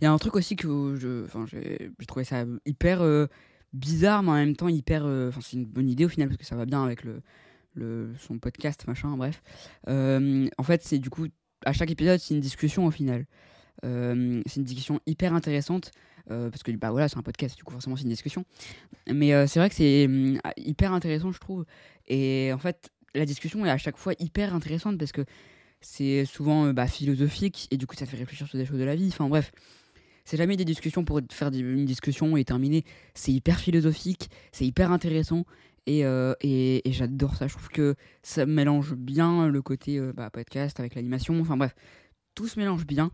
[0.00, 3.26] Il y a un truc aussi que je, j'ai trouvé ça hyper euh,
[3.72, 5.04] bizarre, mais en même temps hyper.
[5.06, 7.22] euh, Enfin, c'est une bonne idée au final parce que ça va bien avec le,
[7.74, 9.16] le son podcast, machin.
[9.16, 9.42] Bref,
[9.86, 11.26] en fait, c'est du coup
[11.64, 13.26] à chaque épisode, c'est une discussion au final.
[13.82, 15.92] C'est une discussion hyper intéressante
[16.30, 18.44] euh, parce que bah voilà, c'est un podcast, du coup forcément c'est une discussion.
[19.12, 21.64] Mais euh, c'est vrai que c'est hum, hyper intéressant, je trouve.
[22.08, 25.24] Et en fait, la discussion est à chaque fois hyper intéressante parce que
[25.80, 28.84] c'est souvent euh, bah, philosophique et du coup ça fait réfléchir sur des choses de
[28.84, 29.08] la vie.
[29.08, 29.52] Enfin bref,
[30.24, 32.84] c'est jamais des discussions pour faire une discussion et terminer.
[33.14, 35.44] C'est hyper philosophique, c'est hyper intéressant
[35.86, 36.02] et,
[36.42, 37.48] et, j'adore ça.
[37.48, 41.40] Je trouve que ça mélange bien le côté bah, podcast avec l'animation.
[41.40, 41.74] Enfin bref,
[42.34, 43.10] tout se mélange bien.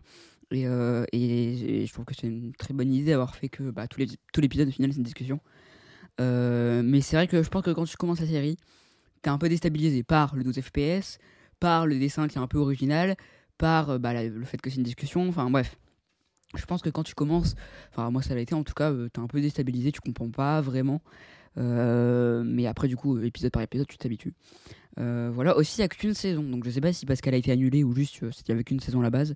[0.51, 3.99] Et, euh, je trouve que c'est une très bonne idée d'avoir fait que bah, tout
[4.41, 5.39] l'épisode au final c'est une discussion.
[6.19, 8.57] Euh, mais c'est vrai que je pense que quand tu commences la série,
[9.21, 11.19] t'es un peu déstabilisé par le 12 FPS,
[11.59, 13.15] par le dessin qui est un peu original,
[13.57, 15.77] par euh, bah, le fait que c'est une discussion, enfin bref.
[16.55, 17.55] Je pense que quand tu commences,
[17.91, 20.61] enfin moi ça l'a été en tout cas, t'es un peu déstabilisé, tu comprends pas
[20.61, 21.01] vraiment.
[21.57, 24.33] Mais après du coup, épisode par épisode, tu t'habitues.
[24.95, 27.37] Voilà, aussi il n'y a qu'une saison, donc je sais pas si parce qu'elle a
[27.37, 29.35] été annulée ou juste y avait qu'une saison à la base.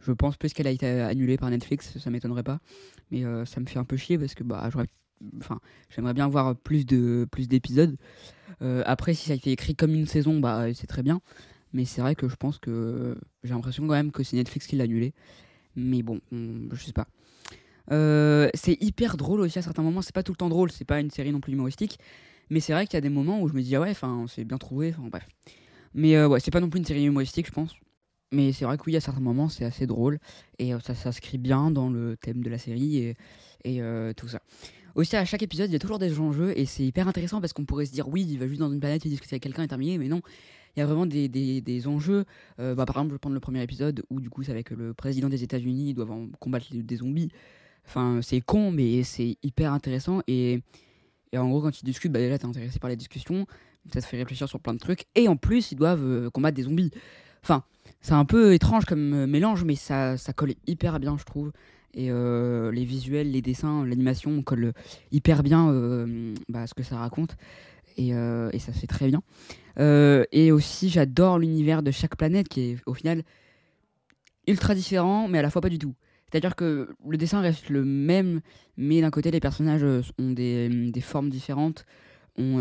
[0.00, 2.60] Je pense plus qu'elle a été annulée par Netflix, ça m'étonnerait pas.
[3.10, 4.86] Mais euh, ça me fait un peu chier parce que bah, j'aurais
[5.40, 7.96] enfin, j'aimerais bien voir plus de plus d'épisodes.
[8.62, 11.20] Euh, après, si ça a été écrit comme une saison, bah c'est très bien.
[11.72, 14.76] Mais c'est vrai que je pense que j'ai l'impression quand même que c'est Netflix qui
[14.76, 15.12] l'a annulé.
[15.76, 17.08] Mais bon, on- je sais pas.
[17.92, 20.02] Euh, c'est hyper drôle aussi à certains moments.
[20.02, 21.98] C'est pas tout le temps drôle, c'est pas une série non plus humoristique.
[22.50, 24.26] Mais c'est vrai qu'il y a des moments où je me dis, ah ouais, enfin,
[24.28, 24.94] c'est bien trouvé.
[24.96, 25.26] Enfin, bref.
[25.94, 27.74] Mais ouais, c'est pas non plus une série humoristique, je pense.
[28.32, 30.18] Mais c'est vrai que oui, à certains moments, c'est assez drôle.
[30.58, 33.16] Et euh, ça s'inscrit bien dans le thème de la série et,
[33.66, 34.40] euh, tout ça.
[34.94, 37.52] Aussi, à chaque épisode, il y a toujours des enjeux et c'est hyper intéressant parce
[37.52, 39.62] qu'on pourrait se dire, oui, il va juste dans une planète et discuter avec quelqu'un
[39.62, 40.22] et terminer, mais non.
[40.74, 42.24] Il y a vraiment des, des, des enjeux.
[42.58, 44.92] Euh, bah, par exemple, je prendre le premier épisode où, du coup, c'est avec le
[44.92, 47.30] président des États-Unis, ils doivent en combattre des zombies.
[47.86, 50.20] Enfin, c'est con, mais c'est hyper intéressant.
[50.26, 50.60] Et,
[51.34, 53.46] en gros, quand ils discutent, bah, déjà, t'es intéressé par les discussions,
[53.92, 55.06] ça te fait réfléchir sur plein de trucs.
[55.14, 56.90] Et en plus, ils doivent combattre des zombies.
[57.46, 57.62] Enfin,
[58.00, 61.52] c'est un peu étrange comme euh, mélange, mais ça, ça colle hyper bien, je trouve.
[61.94, 64.72] Et euh, les visuels, les dessins, l'animation collent
[65.12, 67.36] hyper bien euh, bah, ce que ça raconte.
[67.96, 69.22] Et, euh, et ça se fait très bien.
[70.32, 73.22] Et aussi, j'adore l'univers de chaque planète qui est au final
[74.48, 75.94] ultra différent, mais à la fois pas du tout.
[76.28, 78.40] C'est-à-dire que le dessin reste le même,
[78.76, 79.84] mais d'un côté, les personnages
[80.18, 81.86] ont des, des formes différentes,
[82.36, 82.58] ont,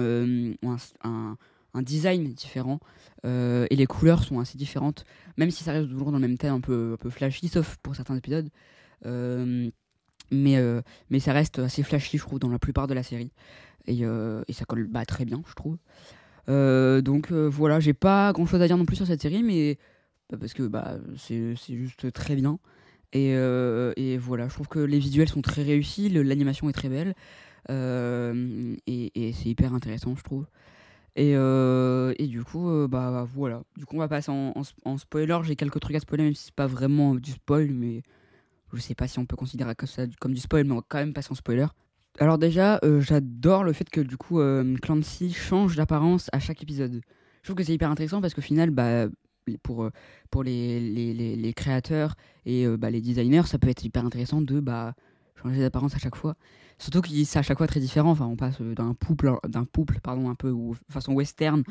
[1.04, 1.38] un-
[1.76, 2.80] un design différent,
[3.26, 5.05] euh, et les couleurs sont assez différentes,
[5.38, 7.78] même si ça reste toujours dans le même thème un peu, un peu flashy, sauf
[7.84, 8.49] pour certains épisodes.
[9.05, 9.69] Euh,
[10.32, 13.32] mais, euh, mais ça reste assez flashy, je trouve, dans la plupart de la série.
[13.88, 15.78] Et, et ça colle bah, très bien, je trouve.
[16.47, 19.78] Donc voilà, j'ai pas grand chose à dire non plus sur cette série, mais
[20.32, 22.57] bah, parce que bah, c'est juste très bien.
[23.13, 27.13] Et, et voilà, je trouve que les visuels sont très réussis, l'animation est très belle,
[27.69, 30.47] et, et c'est hyper intéressant, je trouve.
[31.16, 33.63] Et, euh, et du coup, euh, bah voilà.
[33.78, 34.53] Du coup, on va passer en,
[34.84, 35.38] en, spoiler.
[35.43, 38.03] J'ai quelques trucs à spoiler, même si c'est pas vraiment du spoil, mais
[38.74, 40.97] je sais pas si on peut considérer ça comme du spoil, mais on va quand
[40.97, 41.68] même passer en spoiler.
[42.20, 46.61] Alors déjà, euh, j'adore le fait que du coup euh, Clancy change d'apparence à chaque
[46.63, 47.01] épisode.
[47.41, 49.07] Je trouve que c'est hyper intéressant parce qu'au final, bah,
[49.63, 49.89] pour,
[50.32, 54.59] pour les, les, les, créateurs et bah, les designers, ça peut être hyper intéressant de
[54.59, 54.95] bah,
[55.42, 56.36] changer d'apparence à chaque fois.
[56.78, 58.12] Surtout que c'est à chaque fois très différent.
[58.12, 61.64] Enfin, on passe euh, d'un pouple, d'un pouple pardon, un peu ou façon western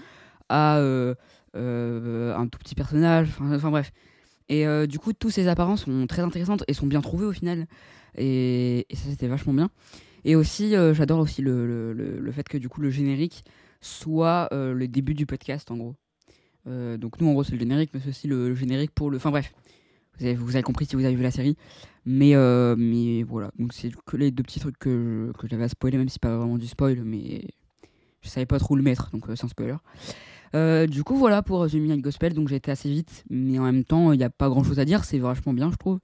[0.49, 1.15] à euh,
[1.57, 3.29] euh, un tout petit personnage.
[3.41, 3.93] Enfin, bref.
[4.51, 7.67] Et du coup, tous ces apparences sont très intéressantes et sont bien trouvées au final.
[8.19, 9.71] Et, ça, c'était vachement bien.
[10.25, 13.43] Et aussi, j'adore aussi le, le, le, le fait que du coup, le générique
[13.81, 15.97] soit le début du podcast, en gros.
[16.67, 19.17] Donc nous, en gros, c'est le générique, mais c'est aussi le générique pour le...
[19.17, 19.55] Enfin bref,
[20.21, 21.57] vous avez, compris si vous avez vu la série.
[22.07, 25.69] Mais, euh, mais voilà, donc c'est que les deux petits trucs que, que j'avais à
[25.69, 27.47] spoiler, même si c'est pas vraiment du spoil, mais
[28.21, 29.77] je savais pas trop où le mettre, donc euh, sans spoiler.
[30.55, 33.65] Euh, du coup, voilà pour The Midnight Gospel, donc j'ai été assez vite, mais en
[33.65, 35.99] même temps, il n'y a pas grand chose à dire, c'est vachement bien, je trouve.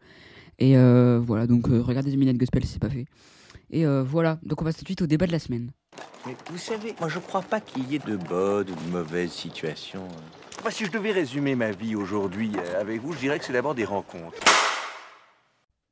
[0.61, 3.07] Et euh, voilà, donc euh, regardez The Midnight Gospel si c'est pas fait.
[3.71, 5.71] Et euh, voilà, donc on passe tout de suite au débat de la semaine.
[6.27, 9.33] Mais vous savez, moi je crois pas qu'il y ait de bonnes ou de mauvaises
[9.33, 10.07] situations.
[10.63, 13.53] Moi, si je devais résumer ma vie aujourd'hui euh, avec vous, je dirais que c'est
[13.53, 14.39] d'abord des rencontres.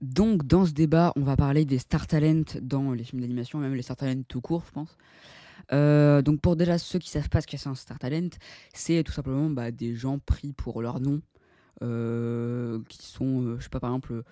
[0.01, 3.75] Donc, dans ce débat, on va parler des star talents dans les films d'animation, même
[3.75, 4.97] les star talents tout court, je pense.
[5.73, 8.29] Euh, donc, pour déjà ceux qui savent pas ce que c'est un star talent,
[8.75, 11.23] c'est tout simplement bah, des gens pris pour leur nom,
[11.83, 14.23] euh, qui sont, euh, je sais pas, par exemple,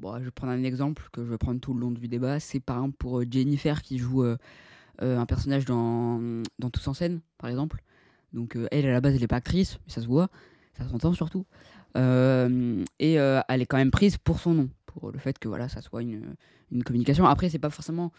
[0.00, 2.40] bon, je vais prendre un exemple que je vais prendre tout le long du débat.
[2.40, 4.24] C'est par exemple pour Jennifer qui joue
[5.00, 7.82] un personnage dans, dans Tous en scène, par exemple.
[8.36, 10.28] Donc, euh, elle, à la base, elle est pas actrice, mais ça se voit,
[10.76, 11.46] ça s'entend surtout.
[11.96, 15.48] Euh, et euh, elle est quand même prise pour son nom, pour le fait que
[15.48, 16.34] voilà, ça soit une,
[16.70, 17.24] une communication.
[17.24, 18.12] Après, c'est pas forcément.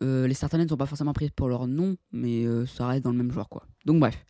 [0.00, 3.18] les star talents sont pas forcément prises pour leur nom, mais ça reste dans le
[3.18, 3.66] même genre, quoi.
[3.84, 4.24] Donc, bref.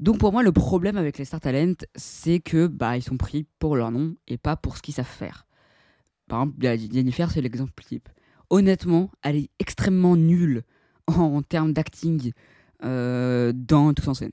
[0.00, 3.46] Donc, pour moi, le problème avec les star talents, c'est que bah, ils sont pris
[3.58, 5.46] pour leur nom et pas pour ce qu'ils savent faire.
[6.26, 8.08] Par exemple, Jennifer, c'est l'exemple type.
[8.48, 10.62] Honnêtement, elle est extrêmement nulle
[11.06, 12.32] en, termes d'acting
[12.80, 14.32] dans Tous en scène.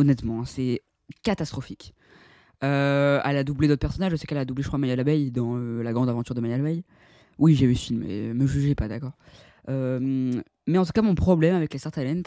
[0.00, 0.80] Honnêtement, hein, c'est
[1.22, 1.94] catastrophique.
[2.64, 4.12] Euh, elle a doublé d'autres personnages.
[4.12, 6.40] Je sais qu'elle a doublé, je crois, Maya l'abeille dans euh, La grande aventure de
[6.40, 6.84] Maya l'abeille.
[7.38, 9.12] Oui, j'ai vu ce film, et me jugez pas, d'accord.
[9.68, 12.22] Euh, mais en tout cas, mon problème avec les Star Talent,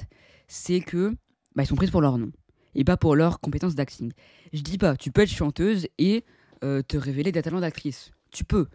[0.47, 1.15] c'est que
[1.55, 2.31] bah, ils sont prises pour leur nom
[2.75, 4.13] et pas pour leurs compétences d'acting.
[4.53, 6.23] Je dis pas, tu peux être chanteuse et
[6.61, 8.11] te révéler des talents d'actrice.
[8.29, 8.67] Tu peux,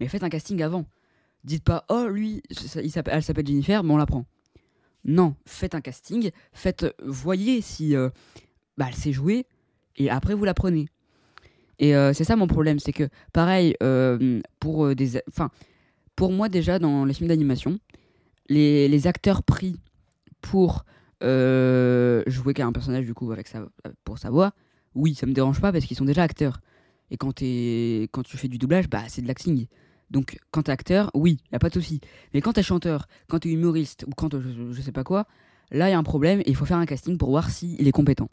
[0.00, 0.86] mais faites un casting avant.
[1.44, 2.42] Dites pas, oh lui,
[2.74, 4.24] elle s'appelle Jennifer, mais on la prend.
[5.04, 7.94] Non, faites un casting, faites, voyez si
[8.76, 9.46] bah, elle sait jouer,
[9.96, 10.86] et après vous la prenez.
[11.78, 15.20] Et euh, c'est ça mon problème, c'est que pareil, euh, pour des.
[15.28, 15.50] Enfin,
[16.14, 17.78] pour moi déjà, dans les films d'animation,
[18.48, 19.78] les, acteurs pris
[20.40, 20.84] pour
[21.20, 23.66] jouer un personnage du coup avec sa,
[24.04, 24.52] pour sa voix,
[24.96, 26.60] oui, ça me dérange pas parce qu'ils sont déjà acteurs.
[27.10, 29.66] Et quand, es, quand tu fais du doublage, bah, c'est de l'acting.
[30.10, 32.00] Donc, quand t'es acteur, oui, y a pas de souci.
[32.34, 35.26] Mais quand t'es chanteur, quand t'es humoriste ou quand je, je, sais pas quoi,
[35.70, 37.92] là, y a un problème et il faut faire un casting pour voir s'il est
[37.92, 38.28] compétent.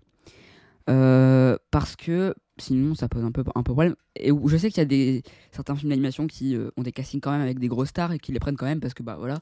[0.89, 3.95] Euh, parce que sinon, ça pose un peu un peu problème.
[4.15, 7.21] Et je sais qu'il y a des, certains films d'animation qui euh, ont des castings
[7.21, 9.15] quand même avec des grosses stars et qui les prennent quand même parce que, bah
[9.17, 9.39] voilà,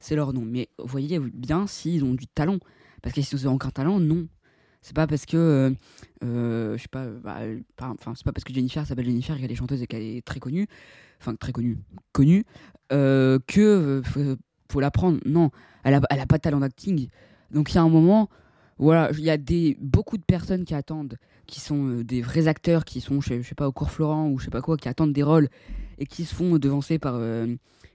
[0.00, 0.42] c'est leur nom.
[0.42, 2.58] Mais voyez bien s'ils ont du talent.
[3.02, 4.26] Parce que s'ils ont aucun talent, non.
[4.80, 5.74] C'est pas parce que,
[6.24, 7.38] euh, je sais pas, bah,
[7.80, 10.38] enfin, c'est pas parce que Jennifer s'appelle Jennifer qu'elle est chanteuse et qu'elle est très
[10.38, 10.68] connue,
[11.20, 11.78] enfin très connue,
[12.12, 12.44] connue,
[12.88, 14.36] que faut,
[14.70, 15.18] faut la prendre.
[15.26, 15.50] Non,
[15.82, 17.08] elle a, elle a pas de talent d'acting.
[17.50, 18.28] Donc il y a un moment,
[18.78, 22.84] voilà, il y a des, beaucoup de personnes qui attendent, qui sont des vrais acteurs,
[22.84, 25.12] qui sont, je, sais pas, au cours Florent ou je sais pas quoi, qui attendent
[25.12, 25.48] des rôles
[25.98, 27.20] et qui se font devancer par,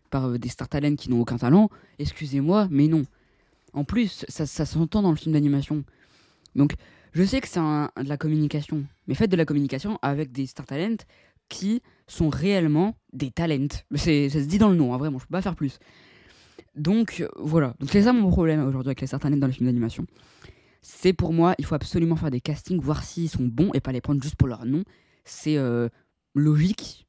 [0.09, 1.69] par des star talents qui n'ont aucun talent.
[1.99, 3.03] Excusez-moi, mais non.
[3.73, 5.83] En plus, ça, ça s'entend dans le film d'animation.
[6.55, 6.73] Donc,
[7.13, 10.65] je sais que c'est de la communication, mais faites de la communication avec des star
[10.65, 10.97] talents
[11.49, 13.67] qui sont réellement des talents.
[13.95, 15.79] Ça se dit dans le nom, hein, vraiment, je peux pas faire plus.
[16.75, 17.75] Donc, voilà.
[17.79, 20.05] Donc, c'est ça mon problème aujourd'hui avec les star talents dans les films d'animation.
[20.83, 23.91] C'est pour moi, il faut absolument faire des castings, voir s'ils sont bons et pas
[23.91, 24.83] les prendre juste pour leur nom.
[25.23, 25.89] C'est euh,
[26.35, 27.07] logique,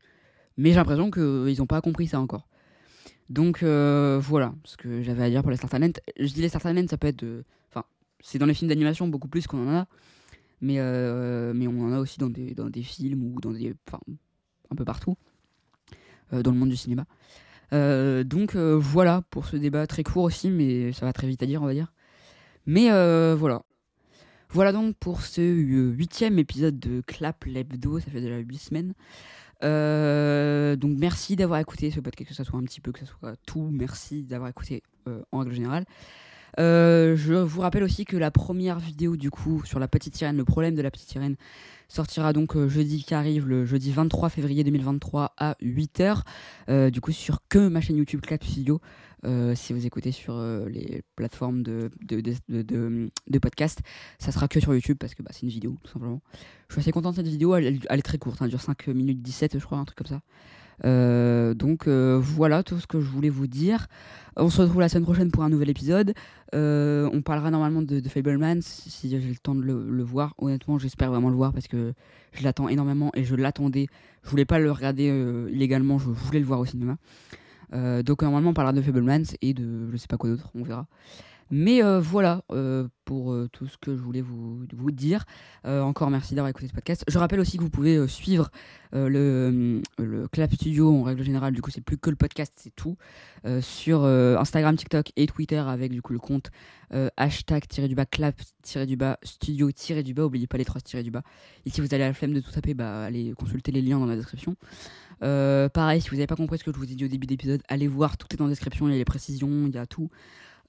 [0.56, 2.48] mais j'ai l'impression qu'ils n'ont pas compris ça encore.
[3.28, 5.92] Donc euh, voilà ce que j'avais à dire pour les Star Talent.
[6.18, 7.44] Je dis les Star Talent, ça peut être de,
[8.24, 9.86] c'est dans les films d'animation beaucoup plus qu'on en a,
[10.60, 13.74] mais, euh, mais on en a aussi dans des, dans des films ou dans des.
[13.86, 14.00] Enfin,
[14.70, 15.16] un peu partout,
[16.32, 17.04] euh, dans le monde du cinéma.
[17.72, 21.46] Euh, donc voilà pour ce débat très court aussi, mais ça va très vite à
[21.46, 21.92] dire, on va dire.
[22.66, 22.88] Mais
[23.34, 23.62] voilà.
[24.50, 28.94] Voilà donc pour ce huitième épisode de Clap l'hebdo, ça fait déjà huit semaines.
[29.62, 33.34] donc merci d'avoir écouté ce podcast, que ce soit un petit peu, que ce soit
[33.46, 33.68] tout.
[33.72, 34.82] Merci d'avoir écouté
[35.32, 35.84] en règle générale.
[36.60, 40.36] Euh, je vous rappelle aussi que la première vidéo du coup sur la petite sirène,
[40.36, 41.36] le problème de la petite sirène,
[41.88, 46.22] sortira donc euh, jeudi qui arrive, le jeudi 23 février 2023 à 8h,
[46.68, 48.80] euh, du coup sur que ma chaîne YouTube Clap Studio,
[49.54, 53.80] si vous écoutez sur les plateformes de, de, de, de, podcast,
[54.18, 56.20] ça sera que sur YouTube parce que bah, c'est une vidéo tout simplement.
[56.68, 58.88] Je suis assez content de cette vidéo, elle, est très courte, hein, elle dure 5
[58.88, 60.20] minutes 17 je crois, un truc comme ça.
[60.84, 63.86] Euh, donc euh, voilà tout ce que je voulais vous dire.
[64.36, 66.14] On se retrouve la semaine prochaine pour un nouvel épisode.
[66.54, 70.34] Euh, on parlera normalement de, Fableman si j'ai le temps de le, voir.
[70.38, 71.94] Honnêtement, j'espère vraiment le voir parce que
[72.32, 73.86] je l'attends énormément et je l'attendais.
[74.24, 75.06] Je voulais pas le regarder
[75.50, 76.96] illégalement, je voulais le voir au cinéma.
[77.74, 80.86] Donc normalement on parlera de Fableman et de je sais pas quoi d'autre, on verra.
[81.50, 85.24] Mais euh, voilà euh, pour euh, tout ce que je voulais vous, dire.
[85.64, 87.04] encore merci d'avoir écouté ce podcast.
[87.08, 88.50] Je rappelle aussi que vous pouvez suivre
[88.92, 91.52] le, le, Clap Studio en règle générale.
[91.52, 92.96] Du coup, c'est plus que le podcast, c'est tout.
[93.60, 96.50] sur Instagram, TikTok et Twitter avec du coup le compte
[97.16, 98.36] hashtag du bas clap
[98.86, 99.70] du bas studio
[100.02, 100.26] du bas.
[100.26, 101.22] Oubliez pas les trois du bas.
[101.66, 104.06] Et si vous avez la flemme de tout taper, bah, allez consulter les liens dans
[104.06, 104.56] la description.
[105.20, 107.62] Pareil, si vous n'avez pas compris ce que je vous ai dit au début d'épisode,
[107.68, 109.86] allez voir, tout est dans la description, il y a les précisions, il y a
[109.86, 110.10] tout.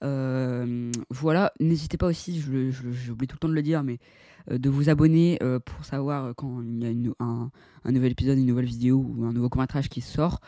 [0.04, 3.98] Euh, voilà, n'hésitez pas aussi, j'oublie tout le temps de le dire, mais
[4.52, 7.52] euh, de vous abonner euh, pour savoir quand il y a un,
[7.86, 10.40] nouvel épisode, une nouvelle vidéo ou un nouveau court-métrage qui sort.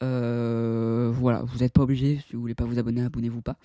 [0.00, 3.56] voilà, vous n'êtes pas obligé, si vous voulez pas vous abonner, abonnez-vous pas.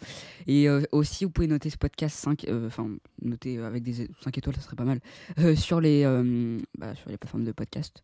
[0.48, 2.90] Et aussi, vous pouvez noter ce podcast 5, enfin,
[3.22, 5.00] noter avec des 5 étoiles, ça serait pas mal,
[5.38, 8.04] bah, sur les plateformes de podcast.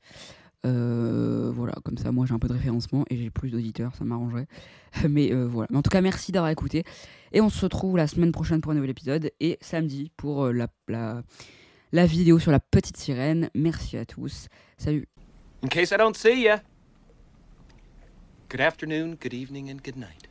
[0.66, 4.04] Euh, voilà, comme ça, moi j'ai un peu de référencement et j'ai plus d'auditeurs, ça
[4.04, 4.48] m'arrangerait.
[5.10, 5.68] Mais euh, voilà.
[5.72, 6.84] Mais en tout cas, merci d'avoir écouté.
[7.32, 10.52] Et on se retrouve la semaine prochaine pour un nouvel épisode et samedi pour euh,
[10.52, 11.24] la, la,
[11.92, 13.50] la vidéo sur la petite sirène.
[13.56, 14.48] Merci à tous.
[14.78, 15.08] Salut.
[15.64, 16.60] In case I don't see ya.
[18.50, 20.31] Good afternoon, good evening and good night.